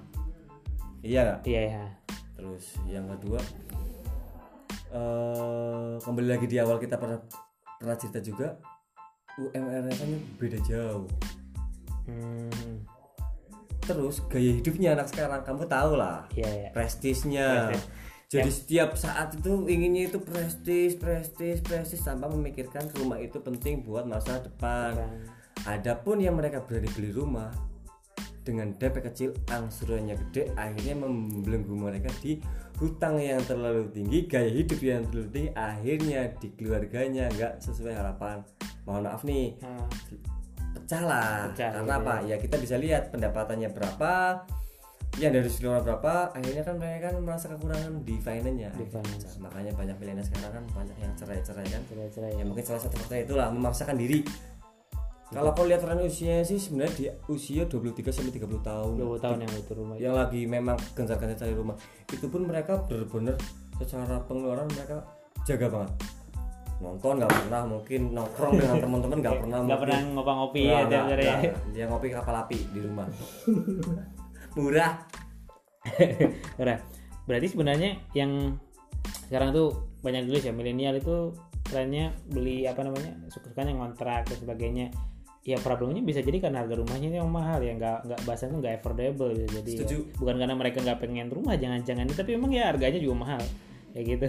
iya 0.99 1.19
nggak 1.25 1.39
iya 1.45 1.62
ya 1.69 1.86
Terus 2.34 2.65
yang 2.86 3.05
kedua 3.07 3.38
eh 4.91 5.93
kembali 5.97 6.27
lagi 6.27 6.45
di 6.45 6.57
awal 6.57 6.75
kita 6.75 6.97
pernah 6.97 7.21
pernah 7.77 7.95
cerita 7.95 8.19
juga 8.19 8.57
UMR 9.38 9.88
kan 9.88 10.10
beda 10.36 10.60
jauh. 10.60 11.07
hmm, 12.03 12.75
Terus 13.81 14.21
gaya 14.27 14.51
hidupnya 14.51 14.93
anak 14.93 15.07
sekarang 15.07 15.41
kamu 15.41 15.63
tahu 15.65 15.95
lah 15.95 16.27
iya 16.34 16.49
ya 16.49 16.69
prestisnya. 16.71 17.69
Prestis. 17.69 17.88
Jadi 18.31 18.47
setiap 18.47 18.95
saat 18.95 19.35
itu 19.35 19.67
inginnya 19.67 20.07
itu 20.07 20.23
prestis, 20.23 20.95
prestis, 20.95 21.59
prestis 21.59 21.99
tanpa 21.99 22.31
memikirkan 22.31 22.87
rumah 22.95 23.19
itu 23.19 23.43
penting 23.43 23.83
buat 23.83 24.07
masa 24.07 24.39
depan. 24.39 24.95
Adapun 25.67 26.23
yang 26.23 26.39
mereka 26.39 26.63
berani 26.63 26.87
beli 26.95 27.11
rumah 27.11 27.51
dengan 28.47 28.71
DP 28.79 28.95
kecil, 29.03 29.29
angsurannya 29.51 30.15
gede, 30.15 30.47
akhirnya 30.55 30.95
membelenggu 31.03 31.75
mereka 31.75 32.07
di 32.23 32.39
hutang 32.79 33.19
yang 33.19 33.43
terlalu 33.43 33.91
tinggi, 33.91 34.25
gaya 34.25 34.47
hidup 34.47 34.79
yang 34.79 35.03
terlalu 35.11 35.29
tinggi, 35.29 35.51
akhirnya 35.51 36.21
di 36.39 36.47
keluarganya 36.55 37.27
nggak 37.35 37.59
sesuai 37.59 37.93
harapan. 37.99 38.47
Mohon 38.87 39.11
maaf 39.11 39.21
nih, 39.27 39.59
Nah, 39.59 39.85
pecah 40.71 41.03
lah. 41.03 41.51
Pecah, 41.51 41.69
Karena 41.83 41.95
gitu 41.99 42.07
apa? 42.07 42.15
Ya 42.25 42.35
kita 42.39 42.55
bisa 42.57 42.79
lihat 42.79 43.11
pendapatannya 43.11 43.69
berapa, 43.75 44.13
yang 45.19 45.36
dari 45.36 45.52
keluar 45.52 45.84
berapa, 45.84 46.32
akhirnya 46.32 46.63
kan 46.63 46.76
mereka 46.80 47.12
kan 47.12 47.19
merasa 47.19 47.52
kekurangan 47.52 48.00
di 48.08 48.15
finance-nya. 48.15 48.71
Di 48.71 48.88
finance. 48.88 49.36
Makanya 49.43 49.76
banyak 49.76 49.95
milenial 50.00 50.24
sekarang 50.24 50.52
kan 50.56 50.63
banyak 50.71 50.97
yang 51.04 51.12
cerai-cerai 51.19 51.67
kan. 51.67 51.82
Cerai-cerai. 51.91 52.32
Ya 52.39 52.43
mungkin 52.47 52.63
salah 52.63 52.80
satu 52.80 52.95
faktornya 52.95 53.28
itulah 53.28 53.47
memaksakan 53.52 54.00
diri. 54.00 54.24
Kalau 55.32 55.56
kau 55.56 55.63
lihat 55.63 55.80
tren 55.80 56.00
usianya 56.04 56.43
sih 56.43 56.60
sebenarnya 56.60 56.91
di 56.95 57.04
usia 57.32 57.63
23 57.63 58.12
sampai 58.12 58.36
30 58.36 58.67
tahun. 58.67 58.91
20 59.00 59.24
tahun 59.24 59.38
yang 59.47 59.54
itu 59.56 59.71
rumah 59.76 59.95
yang 59.95 60.15
lagi 60.15 60.43
memang 60.43 60.76
gencar-gencar 60.91 61.39
cari 61.39 61.56
rumah. 61.56 61.76
Itu 62.08 62.28
pun 62.28 62.43
mereka 62.43 62.84
benar-benar 62.84 63.39
secara 63.80 64.19
pengeluaran 64.28 64.67
mereka 64.76 65.08
jaga 65.47 65.71
banget. 65.71 65.91
Nonton 66.84 67.24
nggak 67.24 67.32
pernah 67.32 67.62
mungkin 67.63 68.02
nongkrong 68.12 68.54
dengan 68.60 68.78
teman-teman 68.84 69.17
nggak 69.24 69.38
pernah 69.39 69.58
nggak 69.63 69.80
pernah 69.80 70.00
ngopi-ngopi 70.19 70.62
ya 70.67 70.80
tiap 70.89 71.06
hari. 71.13 71.24
ya 71.24 71.36
dia 71.71 71.86
ngopi 71.88 72.08
kapal 72.10 72.36
api 72.41 72.58
di 72.74 72.80
rumah 72.82 73.06
murah 74.57 75.07
Udah. 76.61 76.77
berarti 77.25 77.47
sebenarnya 77.49 77.97
yang 78.13 78.57
sekarang 79.29 79.55
tuh 79.55 79.89
banyak 80.03 80.27
dulu 80.27 80.37
ya 80.41 80.53
milenial 80.53 80.97
itu 80.97 81.31
trennya 81.63 82.11
beli 82.27 82.67
apa 82.67 82.83
namanya 82.83 83.15
suka-sukanya 83.31 83.77
ngontrak 83.77 84.27
dan 84.27 84.37
sebagainya 84.37 84.85
ya 85.41 85.57
problemnya 85.57 86.05
bisa 86.05 86.21
jadi 86.21 86.37
karena 86.37 86.61
harga 86.61 86.77
rumahnya 86.77 87.09
yang 87.17 87.31
mahal 87.31 87.57
ya 87.65 87.73
nggak 87.73 88.05
nggak 88.05 88.21
bahasa 88.29 88.45
itu 88.45 88.61
nggak 88.61 88.73
affordable 88.77 89.33
gitu. 89.33 89.49
jadi 89.57 89.71
ya, 89.73 89.85
bukan 90.21 90.35
karena 90.37 90.53
mereka 90.53 90.77
nggak 90.85 90.99
pengen 91.01 91.27
rumah 91.33 91.57
jangan-jangan 91.57 92.05
tapi 92.13 92.37
memang 92.37 92.51
ya 92.53 92.69
harganya 92.69 92.99
juga 93.01 93.15
mahal 93.25 93.41
ya 93.91 94.01
gitu. 94.01 94.27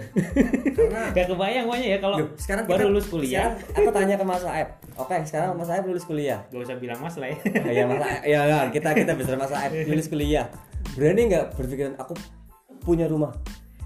Karena- 0.75 1.09
gak 1.15 1.25
kebayang 1.25 1.63
pokoknya 1.65 1.87
ya 1.87 1.97
kalau 1.97 2.17
sekarang 2.35 2.63
baru 2.65 2.75
kita- 2.77 2.89
lulus 2.91 3.07
kuliah. 3.07 3.47
sekarang 3.55 3.55
aku 3.79 3.89
tanya 3.91 4.15
ke 4.15 4.25
Mas 4.25 4.43
Aep 4.43 4.69
oke 4.93 5.17
sekarang 5.23 5.49
Mas 5.55 5.69
Aep 5.69 5.83
lulus 5.83 6.03
kuliah? 6.03 6.39
Gak 6.47 6.61
usah 6.61 6.75
bilang 6.77 6.99
mas 6.99 7.15
lah 7.15 7.27
ya. 7.27 7.37
Ya 7.71 7.83
masa 7.85 8.05
ya 8.23 8.41
ya, 8.43 8.57
kita 8.69 8.89
kita 8.91 9.11
bicara 9.13 9.37
masa 9.37 9.55
lulus 9.87 10.07
kuliah. 10.07 10.45
Berani 10.93 11.21
nggak 11.25 11.45
berpikiran 11.53 11.95
aku 11.95 12.13
punya 12.79 13.07
rumah 13.07 13.31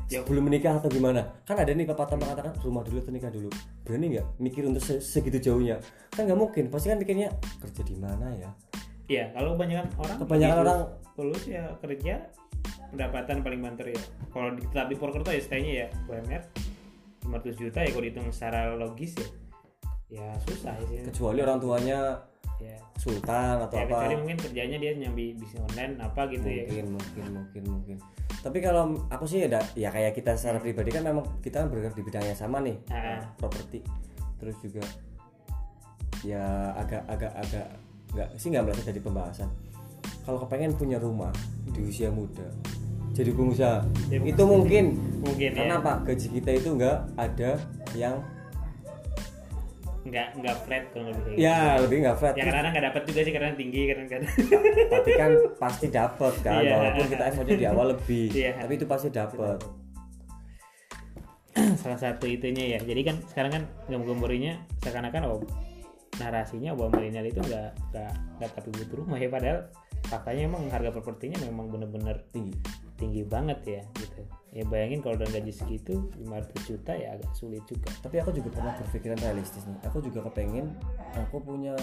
Ya. 0.07 0.23
sebelum 0.23 0.47
menikah 0.47 0.79
atau 0.79 0.87
gimana? 0.87 1.19
Kan 1.43 1.59
ada 1.59 1.67
nih 1.67 1.83
pepatah 1.83 2.15
mengatakan 2.15 2.55
rumah 2.63 2.79
dulu 2.81 2.97
atau 2.97 3.11
nikah 3.11 3.27
dulu. 3.27 3.51
Berani 3.83 4.15
nggak 4.15 4.39
mikir 4.39 4.63
untuk 4.63 4.79
se- 4.79 5.03
segitu 5.03 5.35
jauhnya? 5.37 5.83
Kan 6.09 6.25
nggak 6.25 6.39
mungkin. 6.39 6.71
Pasti 6.71 6.87
kan 6.87 6.95
mikirnya 6.95 7.27
kerja 7.59 7.81
di 7.83 7.95
mana 7.95 8.31
ya? 8.33 8.49
Iya, 9.07 9.31
kalau 9.31 9.53
kebanyakan 9.53 9.87
orang 9.97 10.17
Kebanyakan 10.17 10.57
orang- 10.63 10.87
lulus 11.17 11.43
ya 11.45 11.63
kerja 11.79 12.23
pendapatan 12.89 13.41
paling 13.41 13.59
banter 13.59 13.85
ya. 13.89 14.01
Kalau 14.29 14.49
di, 14.51 14.61
tetap 14.63 14.87
di 14.87 14.95
Purwokerto 14.95 15.29
ya 15.29 15.39
stay-nya 15.39 15.73
ya 15.73 15.87
UMR 16.05 16.43
500 17.23 17.53
juta 17.55 17.79
ya 17.79 17.89
kalau 17.89 18.03
dihitung 18.03 18.29
secara 18.29 18.59
logis 18.73 19.13
ya. 19.13 19.27
Ya 20.07 20.27
susah 20.39 20.71
sih. 20.83 21.03
kecuali 21.03 21.39
orang 21.41 21.59
tuanya 21.59 22.23
Ya. 22.57 22.73
sultan 22.97 23.61
atau 23.61 23.75
Ya, 23.75 23.85
apa 23.85 24.01
kecuali 24.01 24.17
mungkin 24.17 24.37
kerjanya 24.39 24.77
dia 24.77 24.91
nyambi 24.95 25.37
bisnis 25.37 25.61
online 25.61 25.93
apa 25.99 26.25
gitu 26.25 26.41
ya. 26.43 26.65
mungkin 26.65 26.85
mungkin 26.89 27.23
mungkin 27.31 27.63
mungkin 27.69 27.97
tapi 28.39 28.57
kalau 28.59 28.97
aku 29.09 29.29
sih 29.29 29.45
ada 29.45 29.61
ya 29.73 29.87
kayak 29.87 30.15
kita 30.15 30.33
secara 30.33 30.57
pribadi 30.57 30.89
kan 30.89 31.05
memang 31.05 31.21
kita 31.37 31.61
kan 31.61 31.67
bergerak 31.69 31.93
di 31.93 32.01
bidang 32.01 32.25
yang 32.25 32.33
sama 32.33 32.57
nih 32.57 32.81
Ah. 32.89 33.21
properti 33.35 33.85
terus 34.37 34.57
juga 34.57 34.81
ya 36.25 36.41
agak 36.73 37.05
agak 37.05 37.29
agak 37.37 37.67
nggak 38.09 38.29
sih 38.35 38.49
nggak 38.49 38.63
meleset 38.63 38.85
dari 38.87 39.01
pembahasan 39.01 39.49
kalau 40.23 40.37
kepengen 40.43 40.73
punya 40.73 40.97
rumah 40.97 41.31
di 41.67 41.81
usia 41.81 42.09
muda 42.09 42.45
jadi 43.11 43.33
pengusaha 43.33 43.81
Jadi 44.07 44.29
itu 44.29 44.43
mungkin 44.43 44.85
Mungkin 45.17 45.49
karena 45.51 45.73
ya. 45.73 45.81
apa 45.81 46.05
gaji 46.05 46.27
kita 46.31 46.49
itu 46.53 46.69
nggak 46.71 46.97
ada 47.17 47.51
yang 47.93 48.21
Nggak 50.05 50.27
nggak 50.37 50.55
flat 50.63 50.83
kalau 50.93 51.09
lebih 51.09 51.21
kayak 51.21 51.33
gitu. 51.33 51.43
ya 51.43 51.57
lebih 51.81 51.97
nggak 51.99 52.15
flat 52.15 52.31
Ya 52.31 52.43
kadang-kadang 52.43 52.71
nggak 52.71 52.85
dapat 52.87 53.01
juga 53.03 53.19
sih 53.19 53.33
kadang 53.33 53.53
tinggi 53.57 53.81
kadang-kadang. 53.89 54.31
tapi 54.87 55.09
kan 55.13 55.31
pasti 55.63 55.85
dapat 55.89 56.33
kan 56.39 56.61
Iya. 56.61 56.73
walaupun 56.77 57.05
kita 57.09 57.23
effortnya 57.25 57.57
di 57.57 57.67
awal 57.67 57.85
lebih 57.91 58.25
Iya. 58.39 58.51
tapi 58.61 58.71
itu 58.75 58.85
pasti 58.85 59.07
dapat 59.09 59.57
salah 61.57 61.97
satu 61.97 62.25
itunya 62.25 62.77
ya 62.77 62.79
jadi 62.79 63.01
kan 63.03 63.15
sekarang 63.25 63.51
kan 63.51 63.63
gambar-gambarnya 63.89 64.61
seakan-akan 64.79 65.21
oh 65.25 65.41
narasinya 66.17 66.73
bahwa 66.73 66.97
milenial 66.97 67.25
itu 67.29 67.39
nggak 67.41 67.69
nggak 67.93 68.11
nggak 68.41 68.51
tapi 68.57 68.69
butuh 68.73 68.97
rumah 69.01 69.17
ya. 69.21 69.29
Padahal 69.29 69.59
faktanya 70.07 70.41
emang 70.49 70.63
harga 70.69 70.89
propertinya 70.93 71.37
memang 71.45 71.69
bener-bener 71.71 72.25
tinggi. 72.33 72.57
tinggi 72.97 73.21
banget 73.21 73.59
ya 73.61 73.81
gitu. 74.01 74.25
Ya 74.49 74.65
bayangin 74.65 75.05
kalau 75.05 75.21
dengan 75.21 75.37
gaji 75.37 75.53
segitu 75.53 76.09
500 76.17 76.65
juta 76.65 76.97
ya 76.97 77.13
agak 77.13 77.29
sulit 77.37 77.61
juga. 77.69 77.93
Tapi 78.01 78.15
aku 78.25 78.33
juga 78.33 78.49
pernah 78.57 78.73
berpikiran 78.73 79.21
realistis 79.21 79.69
nih. 79.69 79.77
Aku 79.85 80.01
juga 80.01 80.25
kepengen 80.25 80.73
aku 81.13 81.37
punya 81.37 81.77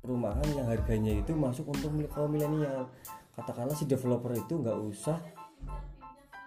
perumahan 0.00 0.48
yang 0.56 0.66
harganya 0.72 1.12
itu 1.20 1.36
masuk 1.36 1.68
untuk 1.68 1.92
milik 1.92 2.08
kaum 2.16 2.32
milenial. 2.32 2.88
Katakanlah 3.36 3.76
si 3.76 3.84
developer 3.84 4.32
itu 4.32 4.56
nggak 4.56 4.78
usah 4.88 5.20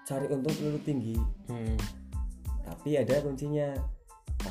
cari 0.05 0.25
untung 0.33 0.53
terlalu 0.53 0.81
tinggi. 0.85 1.17
Hmm. 1.49 1.77
tapi 2.65 2.97
ada 2.97 3.21
kuncinya 3.21 3.77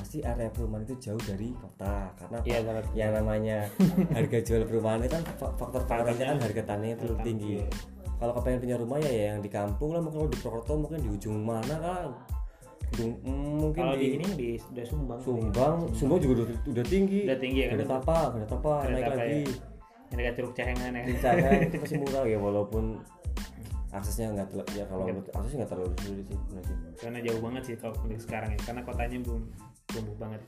pasti 0.04 0.20
area 0.20 0.52
perumahan 0.52 0.84
itu 0.84 1.00
jauh 1.00 1.22
dari 1.24 1.56
kota. 1.56 2.12
Karena 2.12 2.36
apa? 2.36 2.44
Iya, 2.44 2.58
kalau 2.60 2.82
yang 2.92 3.12
namanya 3.16 3.58
harga 4.12 4.38
jual 4.44 4.62
perumahan 4.68 5.00
itu 5.00 5.16
kan 5.16 5.24
fa- 5.40 5.54
faktor 5.56 5.80
faktornya 5.88 6.26
kan 6.28 6.38
harga 6.44 6.62
tanahnya 6.68 6.96
terlalu 7.00 7.18
tinggi. 7.24 7.54
kalau 8.14 8.32
kepengen 8.36 8.60
punya 8.62 8.76
rumah 8.78 8.98
ya 9.00 9.12
yang 9.32 9.40
di 9.42 9.50
kampung 9.50 9.90
lah 9.96 10.00
kalau 10.04 10.28
di 10.30 10.38
Purwokerto 10.38 10.72
mungkin 10.78 11.02
di 11.02 11.10
ujung 11.12 11.44
mana 11.44 11.76
kan 11.82 12.08
mm, 12.94 13.58
mungkin 13.58 13.80
kalau 13.84 13.96
di 13.98 14.06
di 14.06 14.16
ini 14.20 14.26
di 14.36 14.50
udah 14.60 14.86
sumbang. 14.86 15.18
Sumbang. 15.24 15.76
Sumbang. 15.96 16.18
Juga 16.20 16.32
udah, 16.44 16.46
udah 16.68 16.84
tinggi. 16.86 17.20
Udah 17.26 17.38
tinggi 17.40 17.58
ya 17.64 17.66
kan? 17.72 17.76
Ada 17.80 17.86
tapa 17.88 18.16
Gak 18.36 18.84
ada 18.84 18.92
naik 18.92 19.08
lagi. 19.08 19.40
yang 20.12 20.16
dekat 20.20 20.34
curug 20.36 20.52
cehengan 20.54 20.92
ya. 20.94 21.02
Sana 21.18 21.48
itu 21.64 21.76
masih 21.80 21.98
murah 22.04 22.24
ya 22.28 22.38
walaupun 22.38 22.84
aksesnya 23.94 24.26
nggak 24.34 24.48
terlalu 24.50 24.70
ya 24.74 24.84
kalau 24.90 25.04
menurut 25.06 25.28
aksesnya 25.30 25.58
nggak 25.62 25.70
terlalu 25.70 25.92
sulit 26.02 26.26
sih 26.26 26.38
karena 26.98 27.18
jauh 27.22 27.40
banget 27.40 27.62
sih 27.62 27.74
kalau 27.78 27.94
sekarang 28.18 28.50
ya 28.50 28.58
karena 28.66 28.82
kotanya 28.82 29.18
belum 29.22 29.42
tumbuh 29.88 30.16
banget. 30.16 30.40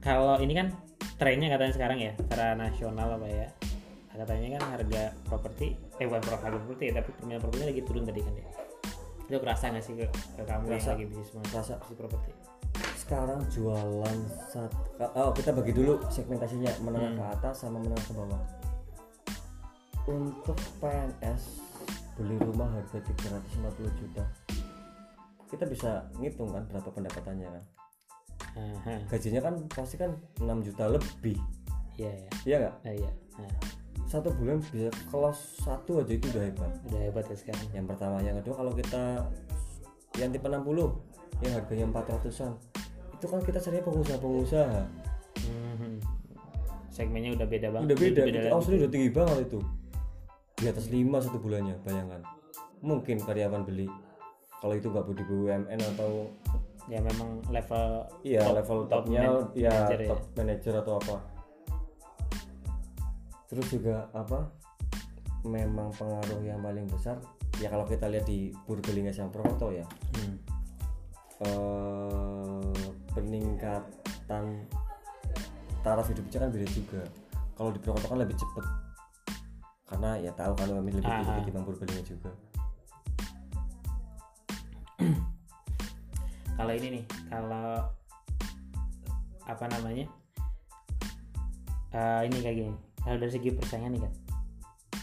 Kalau 0.00 0.36
ini 0.36 0.52
kan 0.52 0.68
trennya 1.16 1.48
katanya 1.48 1.72
sekarang 1.72 1.98
ya 1.98 2.12
secara 2.14 2.52
nasional 2.54 3.16
apa 3.16 3.26
ya. 3.26 3.48
Katanya 4.14 4.60
kan 4.60 4.78
harga 4.78 5.02
properti 5.26 5.74
eh 5.98 6.06
bukan 6.06 6.22
harga 6.22 6.54
properti 6.54 6.84
tapi 6.92 7.08
permintaan 7.10 7.42
properti 7.42 7.64
lagi 7.66 7.82
turun 7.82 8.04
tadi 8.04 8.20
kan 8.20 8.34
ya. 8.36 8.46
Itu 9.24 9.36
kerasa 9.40 9.72
nggak 9.72 9.82
sih 9.82 9.94
ke, 9.96 10.06
ke 10.06 10.42
kamu 10.44 10.64
yang 10.68 10.76
Kerasa. 10.76 10.90
lagi 10.92 11.04
bisnis 11.08 11.28
Kerasa. 11.48 11.74
bisnis 11.80 11.98
properti? 11.98 12.30
Sekarang 13.00 13.40
jualan 13.48 14.18
sat 14.48 14.72
oh 15.16 15.32
kita 15.32 15.50
bagi 15.50 15.72
dulu 15.72 15.98
segmentasinya. 16.08 16.72
Menengah 16.84 17.10
Hmm. 17.10 17.18
ke 17.18 17.24
atas 17.40 17.54
sama 17.64 17.80
menengah 17.80 18.04
ke 18.04 18.12
bawah. 18.12 18.42
Untuk 20.04 20.58
PNS 20.78 21.42
beli 22.14 22.36
rumah 22.38 22.68
harga 22.70 23.00
350 23.00 23.88
juta 23.98 24.24
kita 25.54 25.64
bisa 25.70 25.90
ngitung 26.18 26.50
kan 26.50 26.66
berapa 26.66 26.90
pendapatannya 26.90 27.48
kan. 27.48 27.64
Aha, 28.54 28.94
gajinya 29.10 29.40
kan 29.42 29.54
pasti 29.70 29.94
kan 29.98 30.14
6 30.42 30.66
juta 30.66 30.90
lebih. 30.90 31.38
Iya 31.94 32.10
ya 32.10 32.28
iya 32.42 32.56
nggak? 32.58 32.74
Nah, 32.82 32.94
iya. 32.94 33.10
Nah, 33.38 33.52
satu 34.10 34.34
bulan 34.34 34.58
bisa 34.62 34.90
kelas 35.10 35.38
satu 35.62 36.02
aja 36.02 36.12
itu 36.14 36.26
udah 36.30 36.42
hebat. 36.42 36.72
Udah 36.90 37.00
hebat 37.06 37.24
ya 37.30 37.36
sekarang. 37.38 37.66
Yang 37.70 37.86
pertama 37.94 38.18
yang 38.22 38.36
kedua 38.42 38.54
kalau 38.58 38.72
kita 38.74 39.02
yang 40.18 40.30
tipe 40.30 40.46
60 40.46 40.62
yang 41.42 41.52
harganya 41.58 41.86
400an 41.90 42.54
itu 43.14 43.26
kan 43.26 43.40
kita 43.42 43.58
cari 43.58 43.82
pengusaha-pengusaha. 43.82 44.82
Mhm. 45.34 45.98
segmennya 46.94 47.34
udah 47.34 47.48
beda 47.50 47.74
banget. 47.74 47.86
Udah 47.90 47.98
beda, 47.98 48.22
itu 48.22 48.38
lagi. 48.38 48.54
asli 48.54 48.74
udah 48.78 48.90
tinggi 48.94 49.10
banget 49.10 49.38
itu. 49.50 49.60
Di 50.62 50.66
atas 50.70 50.86
5 50.86 51.18
satu 51.26 51.42
bulannya 51.42 51.74
bayangkan. 51.82 52.22
Mungkin 52.86 53.18
karyawan 53.18 53.66
beli 53.66 53.90
kalau 54.64 54.74
itu 54.74 54.88
nggak 54.88 55.04
di 55.12 55.24
BUMN 55.26 55.80
atau 55.92 56.24
ya 56.84 56.96
memang 56.98 57.44
level 57.48 57.84
iya 58.22 58.40
top- 58.42 58.56
level 58.56 58.78
top 58.82 59.04
topnya 59.04 59.20
man- 59.22 59.52
ya 59.54 59.68
manager 59.74 59.98
ya. 59.98 60.08
top 60.08 60.20
manager 60.34 60.74
atau 60.80 60.94
apa 60.98 61.16
terus 63.44 63.66
juga 63.68 64.08
apa 64.10 64.48
memang 65.44 65.92
pengaruh 65.92 66.40
yang 66.40 66.60
paling 66.60 66.88
besar 66.88 67.20
ya 67.56 67.68
kalau 67.68 67.84
kita 67.84 68.08
lihat 68.08 68.24
di 68.24 68.50
Purbalingga 68.64 69.12
sama 69.12 69.28
Purwokerto 69.30 69.68
ya 69.70 69.84
Hmm. 70.16 70.36
eh, 71.40 72.72
peningkatan 73.12 74.44
taraf 75.80 76.06
hidupnya 76.06 76.38
kan 76.38 76.50
beda 76.50 76.68
juga 76.68 77.02
kalau 77.54 77.68
di 77.68 77.78
Purwokerto 77.78 78.08
kan 78.08 78.18
lebih 78.18 78.34
cepet 78.34 78.64
karena 79.84 80.16
ya 80.18 80.32
tahu 80.32 80.52
kan 80.54 80.66
UMI 80.66 80.90
lebih 80.90 81.04
tinggi 81.04 81.28
Ah. 81.28 81.36
ketimbang 81.38 81.64
Purbalingga 81.64 82.02
juga 82.02 82.30
kalau 86.54 86.72
ini 86.72 87.00
nih 87.00 87.04
kalau 87.30 87.90
apa 89.44 89.64
namanya? 89.68 90.06
Eh, 91.94 92.20
ini 92.26 92.36
kayak 92.42 92.56
gini. 92.56 92.74
Kalau 93.04 93.16
dari 93.20 93.32
segi 93.32 93.50
persaingan 93.52 93.92
nih 93.94 94.02
kan 94.02 94.12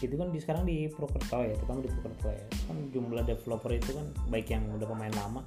itu 0.02 0.18
kan 0.18 0.34
di 0.34 0.38
sekarang 0.42 0.66
di 0.66 0.90
Purwokerto 0.90 1.46
ya 1.46 1.54
terutama 1.54 1.78
di 1.78 1.90
Purwokerto 1.90 2.28
ya. 2.34 2.46
Kan 2.66 2.76
jumlah 2.90 3.22
developer 3.22 3.70
itu 3.70 3.90
kan 3.94 4.06
baik 4.34 4.50
yang 4.50 4.66
udah 4.74 4.86
pemain 4.90 5.14
lama 5.14 5.46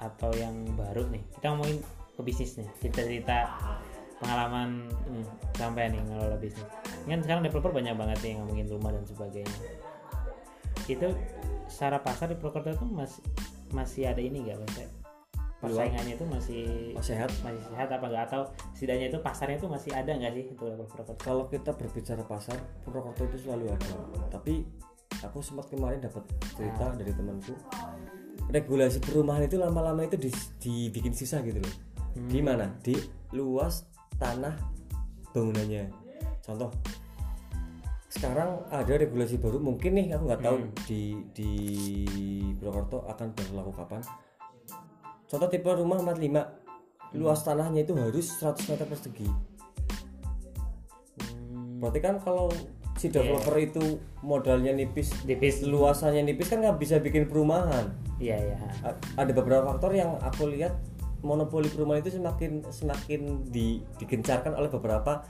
atau 0.00 0.32
yang 0.32 0.54
baru 0.72 1.04
nih. 1.12 1.22
Kita 1.36 1.52
ngomongin 1.52 1.78
ke 2.16 2.20
bisnisnya 2.24 2.66
cerita-cerita 2.80 3.52
pengalaman 4.16 4.88
hmm, 4.88 5.24
sampai 5.60 5.92
nih 5.92 6.00
ngelola 6.08 6.40
bisnis. 6.40 6.64
Kan 7.04 7.20
sekarang 7.20 7.44
developer 7.44 7.72
banyak 7.72 7.92
banget 7.92 8.18
nih 8.24 8.32
ngomongin 8.40 8.66
rumah 8.72 8.90
dan 8.96 9.04
sebagainya. 9.04 9.58
Itu 10.88 11.12
secara 11.68 12.00
pasar 12.00 12.32
di 12.32 12.36
Purwokerto 12.40 12.72
itu 12.72 12.86
masih 12.88 13.22
masih 13.72 14.08
ada 14.08 14.20
ini 14.20 14.44
nggak 14.44 14.60
maksudnya 14.60 15.01
persaingannya 15.62 16.14
itu 16.18 16.26
masih 16.26 16.64
sehat. 16.98 17.30
masih 17.46 17.62
sehat 17.70 17.88
apa 17.94 18.04
enggak? 18.10 18.24
Atau 18.26 18.42
setidaknya 18.74 19.06
itu 19.14 19.18
pasarnya 19.22 19.56
itu 19.62 19.68
masih 19.70 19.90
ada 19.94 20.10
nggak 20.10 20.32
sih 20.34 20.44
itu 20.50 20.62
level 20.66 20.86
Purwokerto 20.90 21.14
kalau 21.22 21.46
kita 21.46 21.70
berbicara 21.70 22.22
pasar 22.26 22.58
Purwokerto 22.82 23.22
itu 23.30 23.46
selalu 23.46 23.70
ada. 23.70 23.90
Tapi 24.26 24.66
aku 25.22 25.38
sempat 25.38 25.70
kemarin 25.70 26.02
dapat 26.02 26.26
cerita 26.58 26.90
dari 26.98 27.14
temanku 27.14 27.54
regulasi 28.50 28.98
perumahan 28.98 29.46
itu 29.46 29.56
lama-lama 29.56 30.02
itu 30.02 30.18
di- 30.18 30.50
dibikin 30.58 31.14
susah 31.14 31.40
gitu 31.46 31.62
loh. 31.62 31.74
Di 32.26 32.42
mana? 32.42 32.66
Di 32.82 32.98
luas 33.32 33.86
tanah 34.18 34.58
bangunannya. 35.30 35.88
Contoh 36.42 36.74
sekarang 38.12 38.60
ada 38.68 38.92
regulasi 38.92 39.40
baru 39.40 39.56
mungkin 39.56 39.96
nih 39.96 40.06
aku 40.12 40.22
nggak 40.28 40.42
tahu 40.44 40.56
di 40.84 41.16
di 41.32 41.52
Purwokerto 42.60 43.08
akan 43.08 43.32
berlaku 43.32 43.72
kapan 43.72 44.02
contoh 45.32 45.48
tipe 45.48 45.64
rumah 45.64 45.96
45 45.96 47.16
luas 47.16 47.40
tanahnya 47.40 47.80
itu 47.82 47.96
harus 47.96 48.36
100 48.36 48.68
meter 48.68 48.84
persegi. 48.84 49.28
Hmm, 51.48 51.80
Berarti 51.80 52.00
kan 52.00 52.20
kalau 52.20 52.52
si 52.96 53.08
developer 53.08 53.56
itu 53.56 53.84
modalnya 54.20 54.70
nipis, 54.70 55.12
tipis 55.24 55.64
luasannya 55.64 56.22
nipis 56.22 56.52
kan 56.52 56.60
nggak 56.60 56.76
bisa 56.76 57.00
bikin 57.00 57.26
perumahan. 57.26 57.90
iya 58.20 58.36
iya. 58.38 58.56
A- 58.84 58.96
Ada 59.18 59.32
beberapa 59.32 59.66
faktor 59.66 59.96
yang 59.96 60.20
aku 60.20 60.52
lihat 60.52 60.76
monopoli 61.24 61.72
perumahan 61.72 62.04
itu 62.04 62.12
semakin 62.14 62.62
semakin 62.68 63.48
di, 63.48 63.80
digencarkan 63.98 64.52
oleh 64.52 64.68
beberapa 64.68 65.24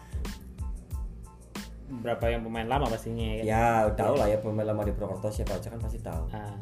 berapa 1.92 2.24
yang 2.24 2.40
pemain 2.40 2.64
lama 2.64 2.88
pastinya 2.88 3.20
ya 3.20 3.34
kan? 3.36 3.44
ya 3.44 3.66
tahu 3.92 4.14
lah 4.16 4.24
ya 4.24 4.40
pemain 4.40 4.64
lama 4.64 4.80
di 4.80 4.96
Purwokerto 4.96 5.28
siapa 5.28 5.60
aja 5.60 5.68
kan 5.68 5.76
pasti 5.76 6.00
tahu. 6.00 6.24
Ah, 6.32 6.56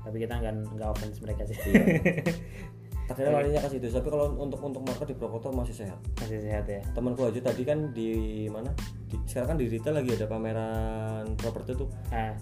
tapi 0.00 0.24
kita 0.24 0.40
nggak 0.40 0.72
nggak 0.72 0.88
offense 0.88 1.20
mereka 1.20 1.44
sih. 1.44 1.56
Iya. 1.68 1.84
Akhirnya 3.10 3.32
larinya 3.34 3.60
ke 3.66 3.68
situ. 3.74 3.90
Tapi 3.90 4.08
kalau 4.08 4.38
untuk 4.38 4.62
untuk 4.62 4.82
market 4.86 5.10
di 5.10 5.14
Purwokerto 5.18 5.50
masih 5.50 5.74
sehat. 5.74 5.98
masih 6.22 6.38
sehat 6.38 6.64
ya 6.70 6.80
Temanku 6.94 7.26
aja 7.26 7.42
tadi 7.42 7.62
kan 7.66 7.90
di 7.90 8.46
mana? 8.46 8.70
Di, 9.10 9.18
sekarang 9.26 9.54
kan 9.54 9.58
di 9.58 9.66
retail 9.66 9.98
lagi 9.98 10.14
ada 10.14 10.26
pameran 10.30 11.34
properti 11.34 11.74
tuh. 11.74 11.90
ah 12.14 12.38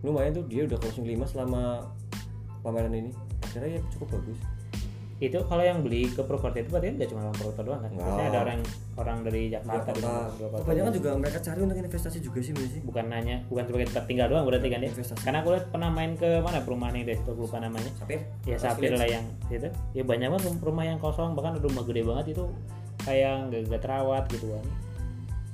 Lumayan 0.00 0.32
tuh 0.34 0.48
dia 0.48 0.64
udah 0.64 0.80
closing 0.80 1.04
5 1.04 1.36
selama 1.36 1.92
pameran 2.64 2.96
ini. 2.96 3.12
Akhirnya 3.44 3.78
ya 3.78 3.80
cukup 3.92 4.18
bagus. 4.18 4.40
Itu 5.22 5.38
kalau 5.46 5.62
yang 5.62 5.78
beli 5.86 6.10
ke 6.10 6.18
properti 6.26 6.66
itu 6.66 6.70
berarti 6.74 6.98
nggak 6.98 7.08
cuma 7.14 7.20
orang 7.30 7.36
Purwokerto 7.38 7.62
doang 7.62 7.80
kan? 7.86 7.90
Biasanya 7.94 8.26
ada 8.26 8.40
orang 8.42 8.60
orang 8.98 9.18
dari 9.22 9.42
Jakarta 9.54 9.70
dari 9.70 9.78
Jakarta. 9.78 10.08
Purwokerto. 10.34 10.62
Kebanyakan 10.66 10.92
juga 10.98 11.10
mereka 11.14 11.38
cari 11.38 11.60
untuk 11.62 11.78
investasi 11.78 12.18
juga 12.18 12.38
sih 12.42 12.52
sih. 12.58 12.80
bukan 12.82 13.04
hanya 13.14 13.36
bukan 13.46 13.64
sebagai 13.70 13.86
tempat 13.94 14.04
tinggal 14.10 14.26
doang 14.26 14.44
berarti 14.50 14.66
kan 14.66 14.80
ya? 14.82 14.88
Investasi. 14.90 15.20
karena 15.22 15.38
aku 15.46 15.48
lihat 15.54 15.66
pernah 15.70 15.90
main 15.94 16.12
ke 16.18 16.30
mana? 16.42 16.58
Perumahan 16.66 16.94
yang 16.98 17.06
itu 17.14 17.30
aku 17.30 17.40
lupa 17.46 17.58
namanya. 17.62 17.90
Sapir? 17.94 18.20
ya 18.42 18.56
sapir 18.58 18.90
lah 18.98 19.08
yang 19.08 19.24
itu. 19.46 19.70
Ya 19.94 20.02
banyak 20.02 20.28
banget 20.28 20.58
rumah 20.58 20.84
yang 20.84 20.98
kosong. 20.98 21.38
Bahkan 21.38 21.62
rumah 21.62 21.82
gede 21.86 22.02
banget 22.02 22.26
itu 22.34 22.44
kayak 23.06 23.50
nggak 23.50 23.60
nggak 23.70 23.82
terawat 23.82 24.24
gitu 24.30 24.46
kan 24.50 24.66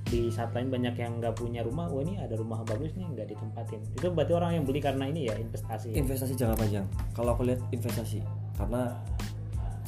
di 0.08 0.32
saat 0.32 0.50
lain 0.56 0.72
banyak 0.72 0.96
yang 0.96 1.20
nggak 1.20 1.36
punya 1.36 1.60
rumah. 1.60 1.86
Wah 1.92 2.00
ini 2.00 2.16
ada 2.16 2.34
rumah 2.34 2.64
bagus 2.64 2.96
nih 2.96 3.04
nggak 3.12 3.28
ditempatin. 3.28 3.80
Itu 3.92 4.08
berarti 4.12 4.32
orang 4.32 4.50
yang 4.56 4.64
beli 4.64 4.80
karena 4.80 5.04
ini 5.04 5.28
ya 5.28 5.36
investasi. 5.36 5.92
Investasi 5.92 6.32
jangka 6.34 6.56
panjang. 6.56 6.86
Kalau 7.12 7.36
aku 7.36 7.44
lihat 7.44 7.60
investasi. 7.68 8.24
Karena 8.56 8.96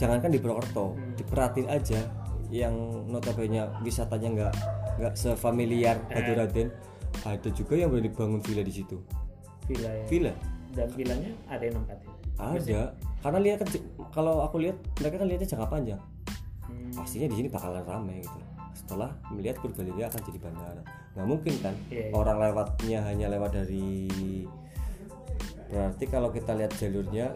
jangankan 0.01 0.33
di 0.33 0.41
Purwokerto, 0.41 0.97
diperhatiin 1.21 1.69
aja 1.69 2.01
yang 2.49 2.73
notabene 3.07 3.69
wisatanya 3.85 4.29
nggak 4.33 4.53
nggak 4.97 5.15
sefamiliar 5.15 6.01
Batu 6.09 6.33
Raden, 6.33 6.69
ada 7.29 7.49
juga 7.53 7.77
yang 7.77 7.93
boleh 7.93 8.09
dibangun 8.09 8.41
villa 8.41 8.65
di 8.65 8.73
situ. 8.73 8.97
villa 9.69 9.93
ya. 9.93 10.05
Villa. 10.09 10.33
Dan 10.75 10.89
villanya 10.97 11.31
ada 11.47 11.63
yang 11.63 11.75
nempatin? 11.79 12.11
Ada. 12.41 12.83
Karena 13.21 13.39
lihat 13.39 13.59
kan 13.63 13.69
kalau 14.11 14.41
aku 14.43 14.57
lihat 14.65 14.81
mereka 14.99 15.21
kan 15.21 15.27
lihatnya 15.29 15.49
jangka 15.53 15.69
panjang. 15.69 16.01
pastinya 16.91 17.31
di 17.31 17.37
sini 17.39 17.49
bakalan 17.53 17.87
ramai 17.87 18.19
gitu. 18.19 18.39
Setelah 18.75 19.15
melihat 19.31 19.63
Purbalingga 19.63 20.11
akan 20.11 20.21
jadi 20.27 20.39
bandara. 20.43 20.83
Nggak 21.15 21.27
mungkin 21.29 21.55
kan 21.63 21.75
Iya, 21.87 22.11
iya. 22.11 22.13
orang 22.17 22.39
lewatnya 22.43 22.99
hanya 23.07 23.27
lewat 23.31 23.51
dari 23.55 24.11
berarti 25.71 26.05
kalau 26.11 26.35
kita 26.35 26.51
lihat 26.59 26.75
jalurnya 26.75 27.31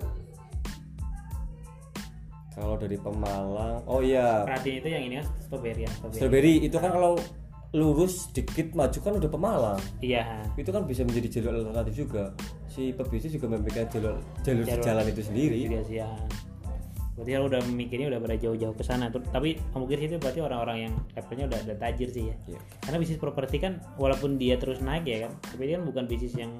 kalau 2.55 2.79
dari 2.79 2.95
Pemalang 2.95 3.83
oh 3.85 3.99
iya 3.99 4.47
Perhatiin 4.47 4.77
itu 4.79 4.89
yang 4.89 5.03
ini 5.05 5.15
kan 5.21 5.27
strawberry 5.43 5.83
ya 5.85 5.91
strawberry. 5.91 6.19
Strawberry 6.19 6.55
itu 6.63 6.77
kan 6.79 6.91
kalau 6.91 7.13
lurus 7.75 8.31
dikit 8.31 8.71
maju 8.73 8.99
kan 9.03 9.13
udah 9.19 9.31
Pemalang 9.31 9.81
Iya. 9.99 10.47
itu 10.55 10.71
kan 10.71 10.87
bisa 10.87 11.03
menjadi 11.03 11.43
jalur 11.43 11.67
alternatif 11.67 12.07
juga 12.07 12.31
si 12.71 12.95
pebisnis 12.95 13.35
juga 13.35 13.51
membuat 13.51 13.91
jalur 13.91 14.23
jalur 14.47 14.63
Jalur- 14.63 14.85
jalan 14.87 15.05
itu 15.11 15.23
sendiri 15.23 15.59
Juga 15.67 15.83
sih 15.83 15.99
ya. 15.99 16.11
Berarti 17.15 17.31
kalau 17.31 17.47
udah 17.47 17.63
mikirnya 17.71 18.11
udah 18.11 18.19
pada 18.19 18.35
jauh-jauh 18.35 18.75
ke 18.75 18.83
sana. 18.83 19.07
Tuh, 19.07 19.23
Tapi 19.23 19.55
mungkin 19.71 20.03
itu 20.03 20.19
berarti 20.19 20.43
orang-orang 20.43 20.91
yang 20.91 20.95
levelnya 21.15 21.47
udah 21.47 21.59
udah 21.63 21.77
tajir 21.79 22.11
sih 22.11 22.27
ya. 22.27 22.35
Iya. 22.51 22.59
Karena 22.83 22.99
bisnis 22.99 23.23
properti 23.23 23.63
kan 23.63 23.79
walaupun 24.03 24.35
dia 24.35 24.59
terus 24.59 24.83
naik 24.83 25.07
ya 25.07 25.31
kan, 25.31 25.39
tapi 25.47 25.71
dia 25.71 25.79
kan 25.79 25.87
bukan 25.87 26.05
bisnis 26.11 26.35
yang 26.35 26.51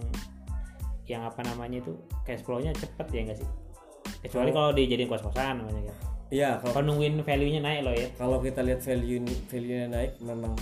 yang 1.11 1.27
apa 1.27 1.43
namanya 1.43 1.83
itu 1.83 1.99
cash 2.23 2.47
flow-nya 2.47 2.71
cepet 2.71 3.07
ya 3.11 3.21
enggak 3.27 3.39
sih? 3.43 3.49
Kecuali 4.25 4.51
kalau 4.51 4.73
dijadiin 4.73 5.07
kos-kosan 5.07 5.61
namanya 5.61 5.83
kan. 5.87 5.97
Iya, 6.29 6.51
kalau 6.59 6.83
nungguin 6.83 7.21
value-nya 7.21 7.61
naik 7.61 7.81
loh 7.83 7.95
ya. 7.95 8.09
kalau 8.15 8.41
kita 8.41 8.61
lihat 8.61 8.81
value 8.81 9.21
value 9.47 9.87
naik 9.87 10.17
memang 10.19 10.57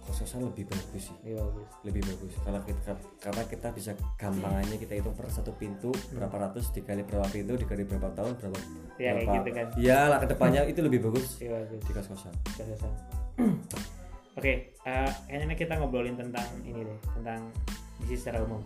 kos-kosan 0.00 0.40
lebih 0.42 0.64
bagus 0.64 1.04
sih 1.04 1.16
Iya 1.26 1.36
bagus. 1.38 1.68
lebih 1.82 2.02
bagus 2.02 2.32
karena 2.38 2.60
kita 2.62 2.92
karena 3.18 3.42
kita 3.44 3.68
bisa 3.70 3.90
gampangannya 4.14 4.76
kita 4.76 4.92
hitung 4.94 5.12
per 5.12 5.28
satu 5.28 5.52
pintu 5.52 5.90
berapa 6.10 6.32
ratus 6.38 6.70
dikali 6.70 7.02
berapa 7.02 7.26
pintu 7.26 7.56
dikali 7.56 7.84
berapa 7.84 8.08
tahun 8.12 8.32
berapa 8.36 8.56
Ya, 8.96 9.12
kayak 9.12 9.14
berapa 9.20 9.34
gitu 9.34 9.50
kan. 9.52 9.66
iya 9.76 9.98
lah 10.06 10.18
ke 10.18 10.26
depannya 10.28 10.60
itu 10.64 10.80
lebih 10.80 11.00
bagus 11.02 11.36
Iya 11.38 11.50
bagus. 11.58 11.80
di 11.82 11.92
kos-kosan 11.92 12.32
Kos-kosan. 12.46 12.92
Oke, 14.38 14.52
eh, 14.78 15.10
kayaknya 15.26 15.56
kita 15.56 15.72
ngobrolin 15.74 16.14
tentang 16.14 16.46
ini 16.62 16.86
deh, 16.86 16.98
tentang 17.12 17.50
bisnis 17.98 18.22
secara 18.22 18.38
umum. 18.40 18.62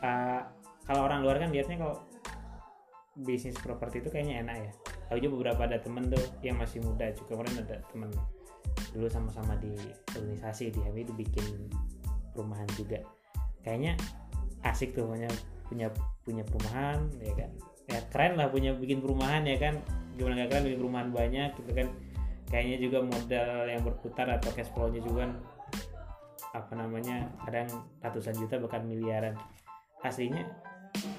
Eh, 0.00 0.40
kalau 0.82 1.04
orang 1.04 1.20
luar 1.20 1.36
kan 1.36 1.52
lihatnya 1.52 1.76
kalau 1.76 2.00
bisnis 3.14 3.54
properti 3.62 4.02
itu 4.02 4.08
kayaknya 4.10 4.42
enak 4.42 4.56
ya. 4.58 4.72
Aku 5.12 5.18
juga 5.22 5.32
beberapa 5.38 5.60
ada 5.70 5.78
temen 5.78 6.10
tuh 6.10 6.24
yang 6.42 6.58
masih 6.58 6.82
muda 6.82 7.14
juga 7.14 7.38
kemarin 7.38 7.54
ada 7.62 7.76
temen 7.90 8.10
dulu 8.90 9.06
sama-sama 9.06 9.54
di 9.62 9.70
organisasi 10.14 10.74
di 10.74 10.78
HMI 10.82 11.02
itu 11.06 11.14
bikin 11.14 11.46
perumahan 12.34 12.66
juga. 12.74 12.98
Kayaknya 13.62 13.94
asik 14.66 14.98
tuh 14.98 15.06
punya 15.06 15.30
punya 15.70 15.88
punya 16.26 16.42
perumahan 16.42 16.98
ya 17.22 17.34
kan. 17.38 17.50
Ya 17.84 17.98
keren 18.10 18.34
lah 18.40 18.48
punya 18.50 18.74
bikin 18.74 18.98
perumahan 18.98 19.46
ya 19.46 19.58
kan. 19.62 19.78
Gimana 20.18 20.46
gak 20.46 20.48
keren 20.50 20.62
bikin 20.66 20.80
perumahan 20.82 21.08
banyak 21.14 21.50
gitu 21.58 21.72
kan 21.74 21.88
kayaknya 22.54 22.76
juga 22.86 22.98
modal 23.02 23.66
yang 23.66 23.82
berputar 23.82 24.30
atau 24.30 24.46
cash 24.54 24.70
flow-nya 24.70 25.02
juga 25.02 25.26
kan 25.26 25.32
apa 26.54 26.72
namanya 26.78 27.26
kadang 27.42 27.66
ratusan 27.98 28.38
juta 28.38 28.62
bahkan 28.62 28.86
miliaran 28.86 29.34
aslinya 30.06 30.46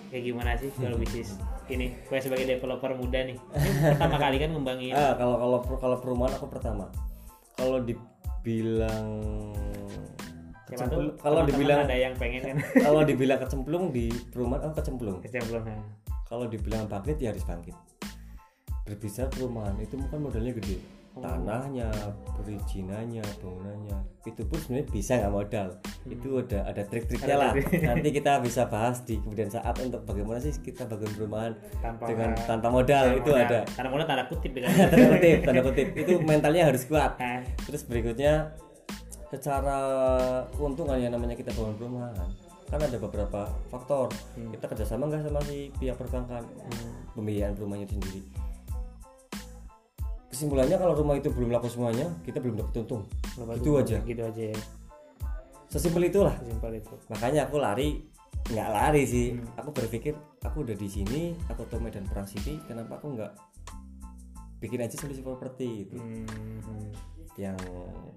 kayak 0.07 0.31
gimana 0.31 0.55
sih 0.55 0.71
kalau 0.79 0.95
bisnis 1.03 1.35
ini 1.69 1.97
gue 2.05 2.19
sebagai 2.21 2.45
developer 2.45 2.91
muda 2.93 3.19
nih. 3.25 3.37
Ini 3.57 3.97
pertama 3.97 4.17
kali 4.21 4.37
kan 4.37 4.49
ngembangin. 4.53 4.93
Ah 4.93 5.13
kalau 5.17 5.35
kalau 5.41 5.57
kalau 5.81 5.97
perumahan 6.01 6.33
aku 6.37 6.47
pertama. 6.49 6.85
Kalau 7.55 7.81
dibilang 7.81 9.07
kecemplung 10.65 11.13
kalau 11.21 11.41
dibilang 11.45 11.85
ada 11.85 11.95
yang 11.95 12.13
pengen 12.17 12.41
kan? 12.41 12.57
kalau 12.85 13.01
dibilang 13.05 13.39
kecemplung 13.41 13.89
di 13.89 14.11
perumahan 14.29 14.69
aku 14.69 14.81
kecemplung. 14.81 15.17
Kecemplung 15.25 15.65
nah. 15.65 15.85
kalau 16.29 16.45
dibilang 16.45 16.85
bangkit 16.85 17.17
ya 17.21 17.33
harus 17.33 17.45
bangkit. 17.45 17.75
Berbicara 18.85 19.29
perumahan 19.33 19.75
itu 19.81 19.97
bukan 19.97 20.19
modalnya 20.21 20.53
gede. 20.53 20.77
Oh. 20.77 20.94
Tanahnya 21.15 21.87
perizinannya 22.35 23.23
bangunannya. 23.39 23.97
Itu 24.27 24.43
pun 24.43 24.57
sebenarnya 24.59 24.87
bisa 24.91 25.11
nggak 25.17 25.33
modal. 25.33 25.67
Itu 26.03 26.29
ada 26.43 26.59
ada 26.67 26.81
trik-triknya 26.83 27.35
Hmm. 27.35 27.43
Lah. 27.43 27.53
nanti 27.95 28.09
kita 28.11 28.31
bisa 28.43 28.67
bahas 28.67 28.99
di 29.03 29.15
kemudian 29.17 29.47
saat 29.47 29.75
untuk 29.79 30.03
bagaimana 30.03 30.39
sih 30.39 30.51
kita 30.59 30.83
bangun 30.85 31.11
perumahan 31.15 31.53
tanpa 31.79 32.03
dengan 32.09 32.29
tanpa 32.35 32.67
modal 32.67 33.05
itu 33.15 33.31
modal. 33.31 33.45
ada. 33.47 33.59
Tanda 33.71 33.89
modal 33.89 34.05
tanda 34.05 34.23
kutip 34.27 34.51
ya 34.51 34.61
kan? 34.67 34.73
Tanda 34.91 35.07
kutip 35.15 35.37
tanda 35.41 35.61
kutip. 35.63 35.87
Itu 35.95 36.13
mentalnya 36.21 36.63
harus 36.67 36.83
kuat. 36.85 37.11
Nah, 37.15 37.41
terus 37.63 37.81
berikutnya 37.87 38.33
secara 39.31 39.77
keuntungan 40.53 40.99
yang 41.01 41.11
namanya 41.11 41.35
kita 41.35 41.51
bangun 41.55 41.75
perumahan 41.75 42.27
kan 42.65 42.81
ada 42.81 42.97
beberapa 42.97 43.45
faktor. 43.69 44.09
Hmm. 44.33 44.49
kita 44.49 44.65
kerjasama 44.65 45.05
nggak 45.07 45.29
sama 45.29 45.39
si 45.45 45.69
pihak 45.77 45.95
perbankan? 45.95 46.41
Pembiayaan 47.13 47.53
rumahnya 47.55 47.87
sendiri 47.87 48.25
kesimpulannya 50.35 50.75
kalau 50.75 50.93
rumah 50.93 51.15
itu 51.15 51.31
belum 51.31 51.47
laku 51.49 51.71
semuanya 51.71 52.11
kita 52.21 52.43
belum 52.43 52.59
dapat 52.59 52.83
untung. 52.83 53.07
Lepas 53.39 53.55
Itu 53.55 53.71
aja. 53.79 53.97
gitu 54.03 54.21
aja 54.21 54.43
ya. 54.51 54.59
Sesimpel 55.71 56.11
itulah. 56.11 56.35
Simpel 56.43 56.75
itu. 56.75 56.91
Makanya 57.07 57.47
aku 57.47 57.55
lari 57.57 58.03
nggak 58.45 58.69
lari 58.69 59.03
sih. 59.07 59.33
Hmm. 59.33 59.47
aku 59.57 59.69
berpikir 59.73 60.13
aku 60.43 60.61
udah 60.61 60.75
di 60.75 60.85
sini 60.85 61.21
aku 61.49 61.65
tahu 61.65 61.81
medan 61.81 62.05
perang 62.05 62.29
city 62.29 62.61
kenapa 62.67 63.01
aku 63.01 63.17
nggak 63.17 63.31
bikin 64.61 64.85
aja 64.85 64.93
solusi 64.95 65.25
properti 65.25 65.89
itu 65.89 65.97
Hmm, 65.97 66.93
yang 67.35 67.57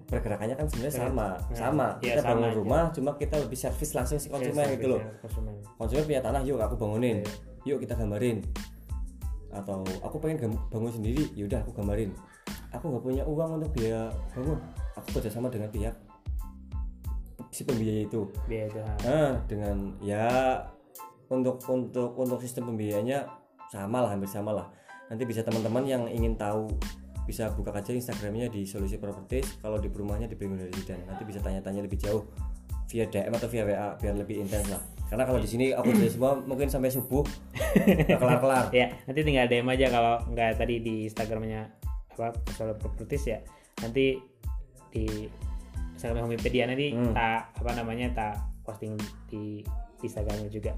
pergerakannya 0.05 0.53
kan 0.53 0.69
sebenarnya 0.69 0.95
sama. 0.95 1.27
Nah, 1.33 1.57
sama. 1.57 1.87
Iya, 1.99 2.13
kita 2.15 2.21
sama 2.21 2.29
bangun 2.35 2.45
aja. 2.45 2.57
rumah 2.61 2.83
cuma 2.93 3.11
kita 3.17 3.35
lebih 3.35 3.57
servis 3.57 3.91
langsung 3.91 4.15
si 4.15 4.29
konsumen 4.29 4.63
ya, 4.63 4.75
gitu 4.77 4.87
loh. 4.87 5.01
ya, 5.01 5.11
konsumen. 5.19 5.53
Konsumen 5.75 6.03
punya 6.05 6.21
tanah 6.21 6.41
yuk 6.45 6.59
aku 6.59 6.75
bangunin. 6.77 7.17
Iya. 7.25 7.75
yuk 7.75 7.83
kita 7.83 7.93
gambarin 7.97 8.39
atau 9.49 9.81
aku 10.05 10.21
pengen 10.21 10.55
bangun 10.69 10.93
sendiri 10.93 11.29
yaudah 11.33 11.61
aku 11.65 11.73
gambarin. 11.73 12.13
Aku 12.73 12.89
nggak 12.89 13.03
punya 13.03 13.23
uang 13.25 13.61
untuk 13.61 13.71
biaya 13.73 14.13
bangun. 14.37 14.59
Aku 14.97 15.07
kerjasama 15.17 15.49
dengan 15.49 15.69
pihak 15.73 15.95
si 17.49 17.65
pembiaya 17.65 18.05
itu. 18.05 18.29
Biaya 18.45 18.65
itu 18.69 18.79
nah 19.05 19.33
dengan 19.49 19.97
ya 20.01 20.61
untuk 21.29 21.61
untuk 21.69 22.17
untuk 22.17 22.39
sistem 22.41 22.73
pembiayanya 22.73 23.29
sama 23.69 24.01
lah 24.01 24.17
hampir 24.17 24.29
sama 24.29 24.51
lah 24.53 24.67
nanti 25.13 25.25
bisa 25.25 25.45
teman-teman 25.45 25.85
yang 25.85 26.03
ingin 26.09 26.33
tahu 26.33 26.69
bisa 27.29 27.53
buka 27.53 27.69
aja 27.69 27.93
instagramnya 27.93 28.49
di 28.49 28.65
solusi 28.65 28.97
properties 28.97 29.61
kalau 29.61 29.77
di 29.77 29.85
perumahannya 29.85 30.25
di 30.25 30.33
Bingung 30.33 30.57
Residen 30.57 31.05
nanti 31.05 31.21
bisa 31.29 31.37
tanya-tanya 31.37 31.85
lebih 31.85 32.01
jauh 32.01 32.25
via 32.89 33.05
DM 33.05 33.31
atau 33.31 33.47
via 33.47 33.63
WA 33.63 33.87
biar 33.95 34.15
lebih 34.17 34.41
intens 34.41 34.67
lah 34.67 34.81
karena 35.09 35.23
kalau 35.25 35.37
di 35.37 35.49
sini 35.49 35.65
aku 35.71 35.89
jadi 35.97 36.09
semua 36.09 36.37
mungkin 36.41 36.67
sampai 36.67 36.89
subuh 36.89 37.21
nggak 38.09 38.17
kelar-kelar 38.17 38.65
ya 38.73 38.89
nanti 39.05 39.19
tinggal 39.21 39.45
DM 39.45 39.69
aja 39.69 39.87
kalau 39.89 40.15
nggak 40.27 40.57
tadi 40.57 40.75
di 40.81 40.95
Instagramnya 41.05 41.61
apa 42.13 42.33
soal 42.53 42.73
properties 42.75 43.25
ya 43.25 43.39
nanti 43.79 44.17
di 44.89 45.05
Instagram 45.95 46.25
Homipedia 46.27 46.65
nanti 46.65 46.91
Hmm. 46.91 47.13
tak 47.13 47.53
apa 47.55 47.71
namanya 47.77 48.07
tak 48.11 48.35
posting 48.65 48.97
di 49.29 49.61
Instagramnya 50.01 50.49
juga 50.49 50.73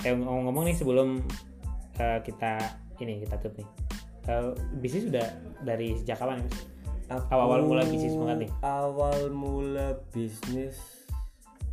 eh 0.00 0.14
ngomong-ngomong 0.14 0.70
nih 0.70 0.76
sebelum 0.76 1.20
eh, 1.96 2.18
kita 2.22 2.56
ini 2.98 3.22
kita 3.22 3.36
tutup 3.38 3.62
nih 3.62 3.68
Eh, 4.28 4.52
bisnis 4.84 5.08
sudah 5.08 5.24
dari 5.64 5.96
sejak 5.96 6.20
kapan 6.20 6.44
Mas? 6.44 6.52
Awal-awal 7.32 7.64
mulai 7.64 7.88
bisnis 7.88 8.12
banget 8.12 8.36
nih? 8.44 8.50
awal 8.60 9.32
mula 9.32 9.96
bisnis 10.12 10.76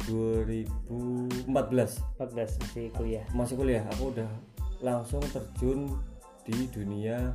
2014 0.07 1.49
14 1.49 2.61
masih 2.61 2.85
kuliah. 2.93 3.25
Masih 3.33 3.55
kuliah. 3.57 3.83
Aku 3.97 4.13
udah 4.13 4.29
langsung 4.83 5.23
terjun 5.33 5.89
di 6.45 6.69
dunia 6.69 7.33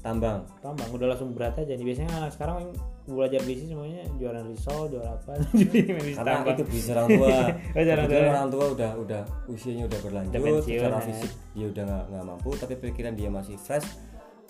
tambang. 0.00 0.42
Tambang 0.64 0.88
udah 0.90 1.14
langsung 1.14 1.36
berat 1.36 1.56
aja 1.60 1.76
nih. 1.76 1.86
Biasanya 1.86 2.10
anak 2.24 2.32
sekarang 2.34 2.56
yang 2.64 2.72
belajar 3.10 3.40
bisnis 3.44 3.68
semuanya 3.70 4.02
jualan 4.16 4.44
risol 4.50 4.80
jual 4.90 5.04
apa. 5.04 5.32
Bisnis 5.54 6.16
karena 6.16 6.42
tambang. 6.42 6.56
itu 6.56 6.64
bisa 6.68 6.90
orang 6.96 7.08
tua. 7.08 7.28
Tua. 8.10 8.30
orang 8.32 8.50
tua 8.50 8.66
udah 8.74 8.90
udah 8.98 9.22
usianya 9.50 9.84
udah 9.86 10.00
berlanjut 10.02 10.62
secara 10.64 10.98
ya. 10.98 11.06
fisik 11.06 11.32
dia 11.54 11.66
udah 11.68 11.82
nggak 11.86 12.04
nggak 12.10 12.24
mampu 12.24 12.50
tapi 12.56 12.74
pikiran 12.78 13.14
dia 13.14 13.28
masih 13.30 13.56
fresh. 13.60 13.86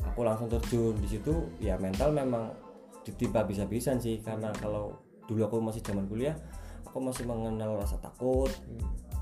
Aku 0.00 0.24
langsung 0.24 0.48
terjun. 0.48 0.96
Di 0.96 1.08
situ 1.18 1.32
ya 1.60 1.76
mental 1.76 2.16
memang 2.16 2.54
ditimpa 3.04 3.44
bisa-bisan 3.44 4.00
sih. 4.00 4.22
Karena 4.24 4.48
kalau 4.56 4.96
dulu 5.28 5.46
aku 5.46 5.56
masih 5.62 5.82
zaman 5.84 6.08
kuliah 6.10 6.34
aku 6.90 6.98
masih 6.98 7.22
mengenal 7.22 7.78
rasa 7.78 7.94
takut? 8.02 8.50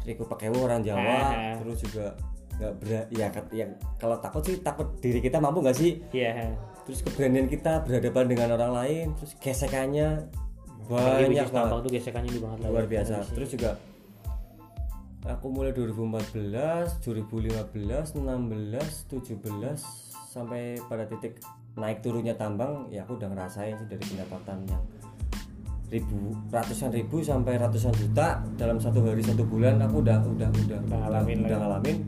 Ikut 0.09 0.25
pakai 0.25 0.49
orang 0.49 0.81
Jawa 0.81 1.37
terus 1.61 1.85
juga 1.85 2.17
nggak 2.59 2.73
ber 2.81 2.89
ya, 3.15 3.31
ya 3.55 3.67
kalau 4.03 4.19
takut 4.19 4.43
sih 4.43 4.59
takut 4.59 4.91
diri 4.99 5.21
kita 5.21 5.37
mampu 5.37 5.61
nggak 5.61 5.77
sih? 5.77 6.01
Iya. 6.17 6.57
Terus 6.89 7.05
keberanian 7.05 7.47
kita 7.47 7.85
berhadapan 7.85 8.25
dengan 8.27 8.49
orang 8.57 8.73
lain 8.73 9.07
terus 9.21 9.37
gesekannya 9.37 10.27
banyak 10.89 11.29
bisnis 11.37 11.53
banget. 11.53 11.85
tuh 11.85 11.91
gesekannya 11.93 12.31
di 12.33 12.41
banget 12.41 12.59
luar 12.65 12.89
biasa. 12.89 13.15
Kondisi. 13.21 13.35
terus 13.37 13.51
juga 13.53 13.71
aku 15.29 15.47
mulai 15.53 15.77
2014 15.77 17.05
2015 17.05 18.17
16 18.17 19.13
17 19.13 20.09
sampai 20.33 20.81
pada 20.89 21.05
titik 21.05 21.45
naik 21.77 22.01
turunnya 22.01 22.35
tambang 22.35 22.89
ya 22.89 23.05
aku 23.05 23.21
udah 23.21 23.29
ngerasain 23.31 23.77
sih 23.77 23.87
dari 23.87 24.03
pendapatan 24.03 24.67
yang 24.67 24.83
ribu 25.89 26.37
ratusan 26.53 26.93
ribu 26.93 27.25
sampai 27.25 27.57
ratusan 27.57 27.93
juta 27.97 28.45
dalam 28.61 28.77
satu 28.77 29.01
hari 29.09 29.25
satu 29.25 29.45
bulan 29.49 29.81
aku 29.81 30.05
udah 30.05 30.21
udah 30.21 30.49
udah 30.53 30.79
Udah 30.85 30.99
ngalamin 31.09 31.39
udah 31.45 31.57
ya. 31.57 31.63
ngalamin. 31.65 31.99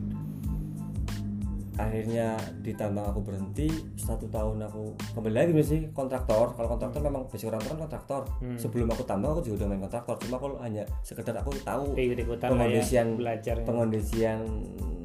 Akhirnya 1.81 2.37
di 2.61 2.77
tambang 2.77 3.09
aku 3.09 3.25
berhenti 3.25 3.65
satu 3.97 4.29
tahun 4.29 4.61
aku 4.69 5.17
kembali 5.17 5.33
lagi 5.33 5.51
sih 5.65 5.79
kontraktor. 5.97 6.53
Kalau 6.53 6.67
kontraktor 6.77 7.01
memang 7.01 7.25
basic 7.25 7.49
kontraktor 7.49 7.73
kan 7.73 7.79
kontraktor. 7.89 8.21
Hmm. 8.37 8.57
sebelum 8.59 8.87
aku 8.93 9.01
tambang 9.01 9.33
aku 9.33 9.41
juga 9.49 9.65
udah 9.65 9.67
main 9.73 9.81
kontraktor. 9.81 10.15
Cuma 10.21 10.37
aku 10.37 10.47
hanya 10.61 10.85
sekedar 11.01 11.33
aku 11.41 11.49
tahu 11.65 11.97
ya 11.97 12.13
pengondisian 12.37 13.17
belajar 13.17 13.55
pengondisian 13.65 14.45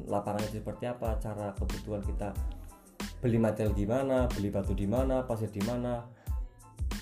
lapangan 0.05 0.39
itu 0.45 0.61
seperti 0.61 0.85
apa 0.85 1.17
cara 1.17 1.49
kebutuhan 1.57 1.99
kita 2.05 2.29
beli 3.17 3.41
material 3.41 3.73
gimana 3.73 4.29
beli 4.29 4.53
batu 4.53 4.77
di 4.77 4.85
mana 4.85 5.25
pasir 5.25 5.49
di 5.49 5.59
mana 5.65 6.05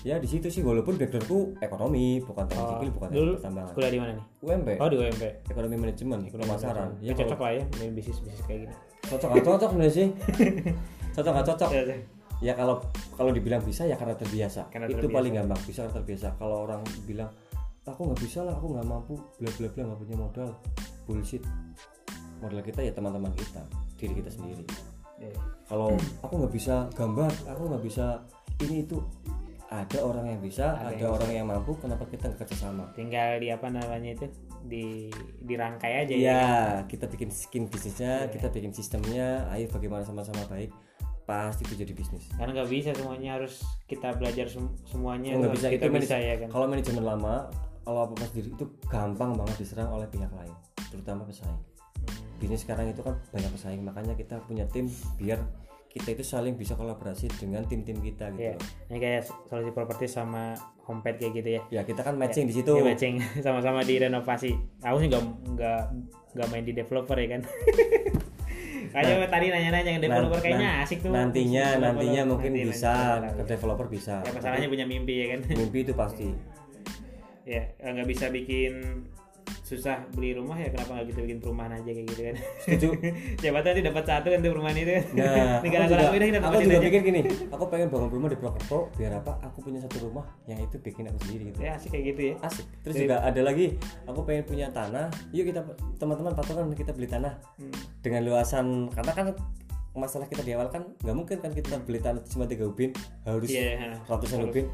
ya 0.06 0.22
di 0.22 0.28
situ 0.30 0.46
sih 0.46 0.62
walaupun 0.62 0.94
backgroundku 0.94 1.58
ekonomi 1.58 2.22
bukan 2.22 2.46
teknik 2.46 2.78
sipil 2.78 2.90
bukan 2.94 3.08
Oh, 3.10 3.14
dulu 3.18 3.26
teknik 3.26 3.38
pertambangan. 3.42 3.72
kuliah 3.74 3.90
di 3.90 3.98
mana 3.98 4.12
nih? 4.14 4.24
UMP 4.46 4.68
oh 4.78 4.86
di 4.86 4.96
UMP 5.02 5.22
ekonomi 5.50 5.74
manajemen 5.82 6.18
pemasaran. 6.30 6.88
ya, 7.02 7.10
ya 7.10 7.12
cocok 7.18 7.40
lah 7.42 7.52
ya 7.58 7.62
main 7.82 7.90
bisnis 7.90 8.18
bisnis 8.22 8.42
kayak 8.46 8.60
gini. 8.70 8.74
Cocok 9.10 9.28
nggak 9.34 9.46
cocok 9.50 9.70
nih 9.74 9.90
sih. 9.90 10.08
Cocok 11.16 11.32
nggak 11.32 11.46
cocok. 11.48 11.70
Ya, 11.72 11.82
ya. 11.82 11.96
ya 12.38 12.52
kalau 12.54 12.76
kalau 13.16 13.30
dibilang 13.34 13.64
bisa 13.66 13.82
ya 13.82 13.98
karena 13.98 14.14
terbiasa. 14.14 14.70
Karena 14.70 14.86
itu 14.86 15.00
terbiasa. 15.00 15.16
paling 15.18 15.32
gampang 15.32 15.60
bisa 15.66 15.78
karena 15.82 15.94
terbiasa. 15.98 16.28
Kalau 16.38 16.56
orang 16.68 16.80
bilang 17.08 17.30
aku 17.82 18.00
nggak 18.06 18.20
bisa 18.22 18.38
lah 18.46 18.54
aku 18.54 18.66
nggak 18.78 18.86
mampu 18.86 19.14
bla 19.42 19.50
bla 19.58 19.68
bla 19.74 19.82
nggak 19.90 19.98
punya 20.06 20.16
modal. 20.22 20.50
Bullshit. 21.08 21.42
Modal 22.38 22.62
kita 22.62 22.84
ya 22.84 22.92
teman-teman 22.94 23.34
kita 23.34 23.64
diri 23.98 24.22
kita 24.22 24.30
sendiri. 24.30 24.62
Ya, 25.16 25.32
kalau 25.66 25.96
aku 26.20 26.34
nggak 26.44 26.52
bisa 26.52 26.86
gambar 26.92 27.32
aku 27.48 27.62
nggak 27.72 27.82
bisa 27.82 28.20
ini 28.60 28.84
itu 28.84 29.00
ada 29.66 29.98
orang 29.98 30.30
yang 30.30 30.40
bisa 30.40 30.78
ada, 30.78 31.06
orang 31.10 31.30
yang 31.34 31.46
mampu 31.50 31.74
kenapa 31.82 32.06
kita 32.06 32.30
nggak 32.30 32.46
kerjasama? 32.46 32.86
Tinggal 32.94 33.42
di 33.42 33.50
apa 33.50 33.66
namanya 33.66 34.14
itu 34.14 34.26
di 34.62 35.10
dirangkai 35.42 36.06
aja 36.06 36.14
ya. 36.14 36.22
Iya, 36.22 36.54
kita 36.86 37.10
bikin 37.10 37.34
skin 37.34 37.66
bisnisnya, 37.66 38.30
kita 38.30 38.46
bikin 38.54 38.70
sistemnya, 38.70 39.50
ayo 39.50 39.66
bagaimana 39.66 40.06
sama-sama 40.06 40.46
baik, 40.46 40.70
pasti 41.26 41.66
itu 41.66 41.82
jadi 41.82 41.92
bisnis. 41.94 42.30
karena 42.38 42.62
nggak 42.62 42.70
bisa 42.70 42.90
semuanya 42.94 43.30
harus 43.42 43.66
kita 43.90 44.14
belajar 44.14 44.46
sem- 44.46 44.74
semuanya. 44.86 45.34
Nggak 45.34 45.54
bisa 45.58 45.66
kita 45.74 45.86
itu 45.90 45.98
bisa 45.98 46.16
ya 46.18 46.34
kan? 46.38 46.48
Kalau 46.54 46.66
manajemen 46.70 47.02
lama, 47.02 47.34
kalau 47.82 48.00
apa 48.06 48.12
apa 48.14 48.24
sendiri 48.30 48.48
itu 48.54 48.64
gampang 48.86 49.34
banget 49.34 49.56
diserang 49.58 49.90
oleh 49.90 50.06
pihak 50.06 50.30
lain, 50.30 50.54
terutama 50.94 51.26
pesaing. 51.26 51.58
Bisnis 52.38 52.62
sekarang 52.62 52.86
itu 52.94 53.02
kan 53.02 53.18
banyak 53.34 53.50
pesaing, 53.50 53.82
makanya 53.82 54.14
kita 54.14 54.38
punya 54.46 54.62
tim 54.70 54.86
biar 55.18 55.42
kita 55.96 56.12
itu 56.12 56.22
saling 56.22 56.54
bisa 56.54 56.72
kolaborasi 56.72 57.32
dengan 57.34 57.64
tim-tim 57.64 57.96
kita 57.96 58.28
gitu. 58.30 58.42
Iya. 58.42 58.54
loh. 58.54 58.68
ini 58.86 58.98
kayak 58.98 59.20
solusi 59.44 59.70
properti 59.70 60.04
sama 60.04 60.52
homepad 60.84 61.16
kayak 61.16 61.32
gitu 61.34 61.48
ya 61.50 61.62
Ya 61.70 61.82
kita 61.82 62.00
kan 62.00 62.14
matching 62.14 62.44
di 62.44 62.54
situ. 62.54 62.68
Iya, 62.70 62.84
matching 62.86 63.14
sama-sama 63.44 63.80
di 63.80 63.96
renovasi 63.96 64.52
aku 64.78 64.96
sih 64.98 65.08
nggak 65.08 65.22
nggak 65.50 65.80
nggak 66.32 66.48
main 66.48 66.62
di 66.62 66.72
developer 66.72 67.16
ya 67.16 67.28
kan 67.30 67.42
Kayaknya 68.86 69.28
tadi 69.28 69.46
nanya-nanya 69.50 69.90
yang 69.90 70.02
developer 70.02 70.36
Nah, 70.36 70.42
kayaknya 70.42 70.70
nah, 70.70 70.82
asik 70.82 70.98
tuh 71.00 71.10
Nantinya, 71.10 71.64
Developer. 71.66 71.84
nantinya 71.90 72.22
mungkin 72.24 72.50
Nanti 72.50 72.64
bisa 72.66 72.92
lanjut, 73.18 73.34
ke 73.34 73.42
developer 73.46 73.86
bisa. 73.90 74.14
ya 74.18 74.30
masalahnya 74.30 74.68
punya 74.68 74.86
mimpi 74.86 75.14
ya 75.16 75.26
kan 75.32 75.40
Mimpi 75.50 75.78
itu 75.82 75.92
pasti. 75.92 76.28
ya 77.44 77.62
nggak 77.78 78.06
bisa 78.06 78.26
bikin 78.28 78.72
susah 79.66 80.06
beli 80.14 80.30
rumah 80.30 80.54
ya 80.54 80.70
kenapa 80.70 80.94
nggak 80.94 81.06
kita 81.10 81.20
bikin 81.20 81.38
perumahan 81.42 81.74
aja 81.74 81.90
kayak 81.90 82.06
gitu 82.06 82.22
kan 82.22 82.36
Setuju. 82.62 82.88
siapa 83.42 83.58
tahu 83.58 83.68
nanti 83.68 83.82
dapat 83.82 84.04
satu 84.06 84.26
kan 84.30 84.38
tuh 84.38 84.50
perumahan 84.54 84.76
itu 84.76 84.92
kan 84.94 85.04
Nah, 85.16 85.58
tinggal 85.58 85.80
aku 85.84 85.90
aku 85.90 86.14
juga, 86.14 86.22
kita 86.22 86.38
aku 86.38 86.54
juga 86.56 86.70
aja 86.70 86.86
pikir 86.86 87.00
gini, 87.02 87.20
aku 87.50 87.64
pengen 87.66 87.88
bangun 87.90 88.08
rumah 88.08 88.28
di 88.28 88.36
Purwokerto 88.36 88.78
biar 88.94 89.12
apa? 89.16 89.32
Aku 89.42 89.58
punya 89.60 89.82
satu 89.82 89.96
rumah 90.00 90.22
yang 90.46 90.62
itu 90.62 90.78
bikin 90.78 91.04
aku 91.04 91.18
sendiri 91.20 91.42
gitu. 91.50 91.58
ya 91.60 91.74
asik 91.74 91.90
kayak 91.90 92.04
gitu 92.08 92.20
ya 92.22 92.34
Asik. 92.40 92.66
Terus 92.80 92.94
juga 92.96 93.16
ada 93.20 93.40
lagi, 93.42 93.66
aku 94.04 94.20
pengen 94.22 94.44
punya 94.44 94.66
tanah. 94.70 95.10
Yuk 95.30 95.44
kita 95.44 95.60
teman-teman 95.98 96.32
patokan 96.32 96.70
kita 96.70 96.92
beli 96.92 97.08
tanah 97.08 97.34
Hmm. 97.58 97.74
dengan 97.98 98.22
luasan 98.22 98.66
karena 98.88 99.12
kan 99.12 99.26
masalah 99.92 100.24
kita 100.24 100.40
di 100.40 100.52
awal 100.52 100.68
kan 100.68 100.84
nggak 101.00 101.16
mungkin 101.16 101.36
kan 101.40 101.50
kita 101.50 101.80
beli 101.80 101.98
tanah 101.98 102.20
cuma 102.22 102.44
tiga 102.44 102.64
ubin 102.64 102.92
harus 103.24 103.48
Iya, 103.48 103.96
ratusan 104.04 104.44
ubin. 104.44 104.68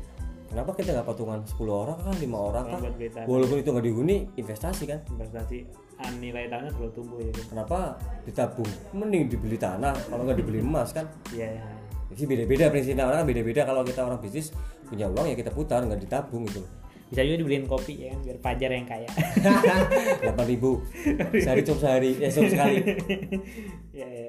Kenapa 0.53 0.77
kita 0.77 0.93
nggak 0.93 1.09
patungan 1.09 1.41
10 1.49 1.65
orang 1.65 1.97
kan, 1.97 2.12
lima 2.21 2.38
orang 2.53 2.65
kan? 2.69 2.81
Walaupun 3.25 3.57
itu 3.65 3.69
nggak 3.73 3.87
dihuni, 3.88 4.17
investasi 4.37 4.85
kan? 4.85 5.01
investasi 5.09 5.65
ah, 5.97 6.12
nilai 6.21 6.45
tanah 6.53 6.69
selalu 6.77 6.93
tumbuh 6.93 7.17
ya 7.25 7.33
kan 7.33 7.45
Kenapa 7.57 7.97
ditabung? 8.29 8.69
Mending 8.93 9.33
dibeli 9.33 9.57
tanah 9.57 9.97
kalau 10.12 10.29
nggak 10.29 10.45
dibeli 10.45 10.61
emas 10.61 10.93
kan? 10.93 11.09
iya 11.33 11.57
ya. 11.57 11.65
Jadi 12.12 12.29
beda-beda 12.29 12.69
prinsipnya 12.69 13.09
orang 13.09 13.25
kan 13.25 13.29
beda-beda 13.33 13.65
kalau 13.65 13.81
kita 13.81 14.01
orang 14.05 14.21
bisnis 14.21 14.53
punya 14.85 15.09
uang 15.09 15.33
ya 15.33 15.37
kita 15.41 15.49
putar 15.49 15.81
nggak 15.88 16.05
ditabung 16.05 16.45
gitu. 16.45 16.61
bisa 17.09 17.29
juga 17.29 17.45
dibeliin 17.45 17.69
kopi 17.69 18.09
ya 18.09 18.17
kan 18.17 18.21
biar 18.25 18.38
pajar 18.41 18.71
yang 18.73 18.88
kaya 18.88 19.09
Delapan 20.25 20.47
ribu 20.49 20.81
sehari 21.37 21.61
cuma 21.61 21.77
sehari 21.81 22.11
ya 22.17 22.29
cuma 22.33 22.49
sekali. 22.49 22.77
ya 24.01 24.09
ya 24.09 24.27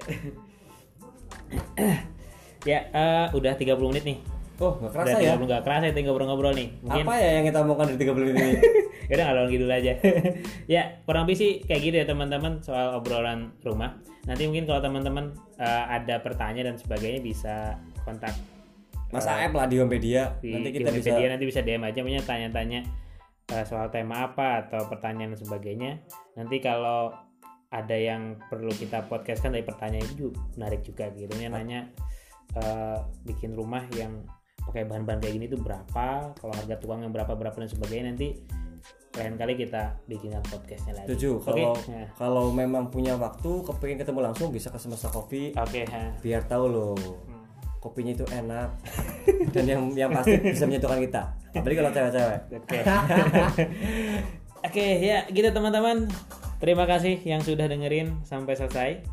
ya 2.75 2.79
eh, 2.91 3.27
udah 3.31 3.55
30 3.55 3.75
menit 3.87 4.03
nih 4.03 4.19
Oh 4.61 4.77
nggak 4.77 4.91
kerasa 4.93 5.17
udah 5.17 5.25
ya? 5.25 5.33
30 5.35 5.49
nggak 5.49 5.63
kerasa 5.65 5.83
ya 5.89 5.93
ngobrol-ngobrol 6.05 6.53
nih 6.53 6.69
mungkin 6.85 7.03
Apa 7.09 7.13
ya 7.17 7.29
yang 7.41 7.45
kita 7.49 7.57
omongkan 7.65 7.87
di 7.89 7.97
30 7.97 8.13
menit 8.21 8.35
ini? 8.37 8.53
ya 9.09 9.13
udah 9.17 9.25
ngalor 9.29 9.45
ngidul 9.49 9.71
aja 9.73 9.93
ya 10.77 10.81
kurang 11.03 11.23
lebih 11.27 11.37
sih 11.37 11.51
kayak 11.65 11.81
gitu 11.81 11.95
ya 11.99 12.05
teman-teman 12.05 12.61
soal 12.61 12.97
obrolan 12.97 13.51
rumah 13.65 13.99
nanti 14.23 14.47
mungkin 14.47 14.63
kalau 14.69 14.79
teman-teman 14.79 15.35
eh, 15.59 15.83
ada 15.89 16.21
pertanyaan 16.23 16.73
dan 16.73 16.77
sebagainya 16.79 17.19
bisa 17.19 17.75
kontak 18.07 18.31
Mas 19.13 19.29
Aep 19.29 19.53
lah 19.53 19.69
di 19.69 19.77
Homepedia. 19.77 20.41
di 20.41 20.57
Nanti 20.57 20.73
di 20.73 20.81
kita 20.81 20.89
bisa 20.89 21.13
nanti 21.13 21.45
bisa 21.45 21.61
DM 21.61 21.85
aja 21.85 22.01
punya 22.01 22.21
tanya-tanya 22.25 22.81
eh, 23.53 23.65
soal 23.67 23.93
tema 23.93 24.25
apa 24.25 24.65
atau 24.65 24.89
pertanyaan 24.89 25.37
dan 25.37 25.39
sebagainya 25.39 25.91
nanti 26.33 26.57
kalau 26.57 27.13
ada 27.73 27.97
yang 27.97 28.37
perlu 28.49 28.69
kita 28.69 29.05
podcastkan 29.09 29.53
dari 29.53 29.65
pertanyaan 29.65 30.05
itu 30.05 30.15
juga 30.29 30.37
menarik 30.57 30.81
juga 30.85 31.09
gitu 31.13 31.29
ya 31.37 31.49
nanya 31.49 31.89
eh, 32.57 32.97
bikin 33.25 33.53
rumah 33.53 33.85
yang 33.93 34.25
pakai 34.69 34.83
bahan-bahan 34.87 35.19
kayak 35.19 35.33
gini 35.39 35.45
itu 35.47 35.57
berapa 35.59 36.33
kalau 36.37 36.53
harga 36.53 36.75
tukangnya 36.79 37.09
berapa 37.11 37.33
berapa 37.35 37.55
dan 37.55 37.69
sebagainya 37.69 38.05
nanti 38.13 38.29
lain 39.13 39.37
kali 39.37 39.53
kita 39.53 39.93
bikinkan 40.09 40.41
podcastnya 40.49 40.97
lagi 40.97 41.07
setuju 41.13 41.37
Oke, 41.37 41.45
kalau 41.45 41.71
ya. 41.85 42.05
kalau 42.17 42.45
memang 42.49 42.89
punya 42.89 43.13
waktu 43.13 43.61
kepengen 43.61 44.01
ketemu 44.01 44.19
langsung 44.25 44.49
bisa 44.49 44.73
ke 44.73 44.79
Semesta 44.81 45.13
Kopi 45.13 45.53
oke 45.53 45.81
ha. 45.85 46.17
biar 46.19 46.49
tahu 46.49 46.65
loh 46.65 46.97
kopinya 47.77 48.15
itu 48.15 48.25
enak 48.31 48.73
dan 49.53 49.65
yang 49.69 49.81
yang 49.93 50.09
pasti 50.09 50.39
bisa 50.39 50.65
menyatukan 50.65 50.99
kita 51.03 51.23
apalagi 51.53 51.77
kalau 51.77 51.91
cewek-cewek 51.93 52.39
Oke. 52.57 52.79
Oke, 54.63 55.03
ya 55.03 55.27
gitu 55.27 55.51
teman-teman. 55.51 56.07
Terima 56.63 56.87
kasih 56.87 57.19
yang 57.27 57.43
sudah 57.43 57.67
dengerin 57.67 58.23
sampai 58.23 58.55
selesai. 58.55 59.03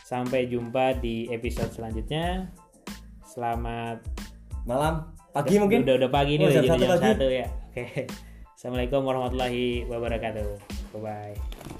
Sampai 0.00 0.48
jumpa 0.48 0.96
di 0.96 1.28
episode 1.28 1.68
selanjutnya. 1.76 2.48
Selamat 3.28 4.00
malam 4.68 4.94
pagi 5.32 5.56
mungkin 5.56 5.80
udah 5.82 5.94
udah 5.96 6.10
pagi 6.12 6.36
nih 6.36 6.44
Oh, 6.44 6.48
udah 6.48 6.54
jam 6.54 6.62
jadi 6.62 6.70
satu 6.70 6.82
jam 6.82 6.90
pagi. 6.92 7.06
satu 7.08 7.26
ya. 7.26 7.46
Oke. 7.64 7.84
Assalamualaikum 8.52 9.00
warahmatullahi 9.02 9.64
wabarakatuh. 9.86 10.48
Bye 10.92 11.00
bye. 11.00 11.77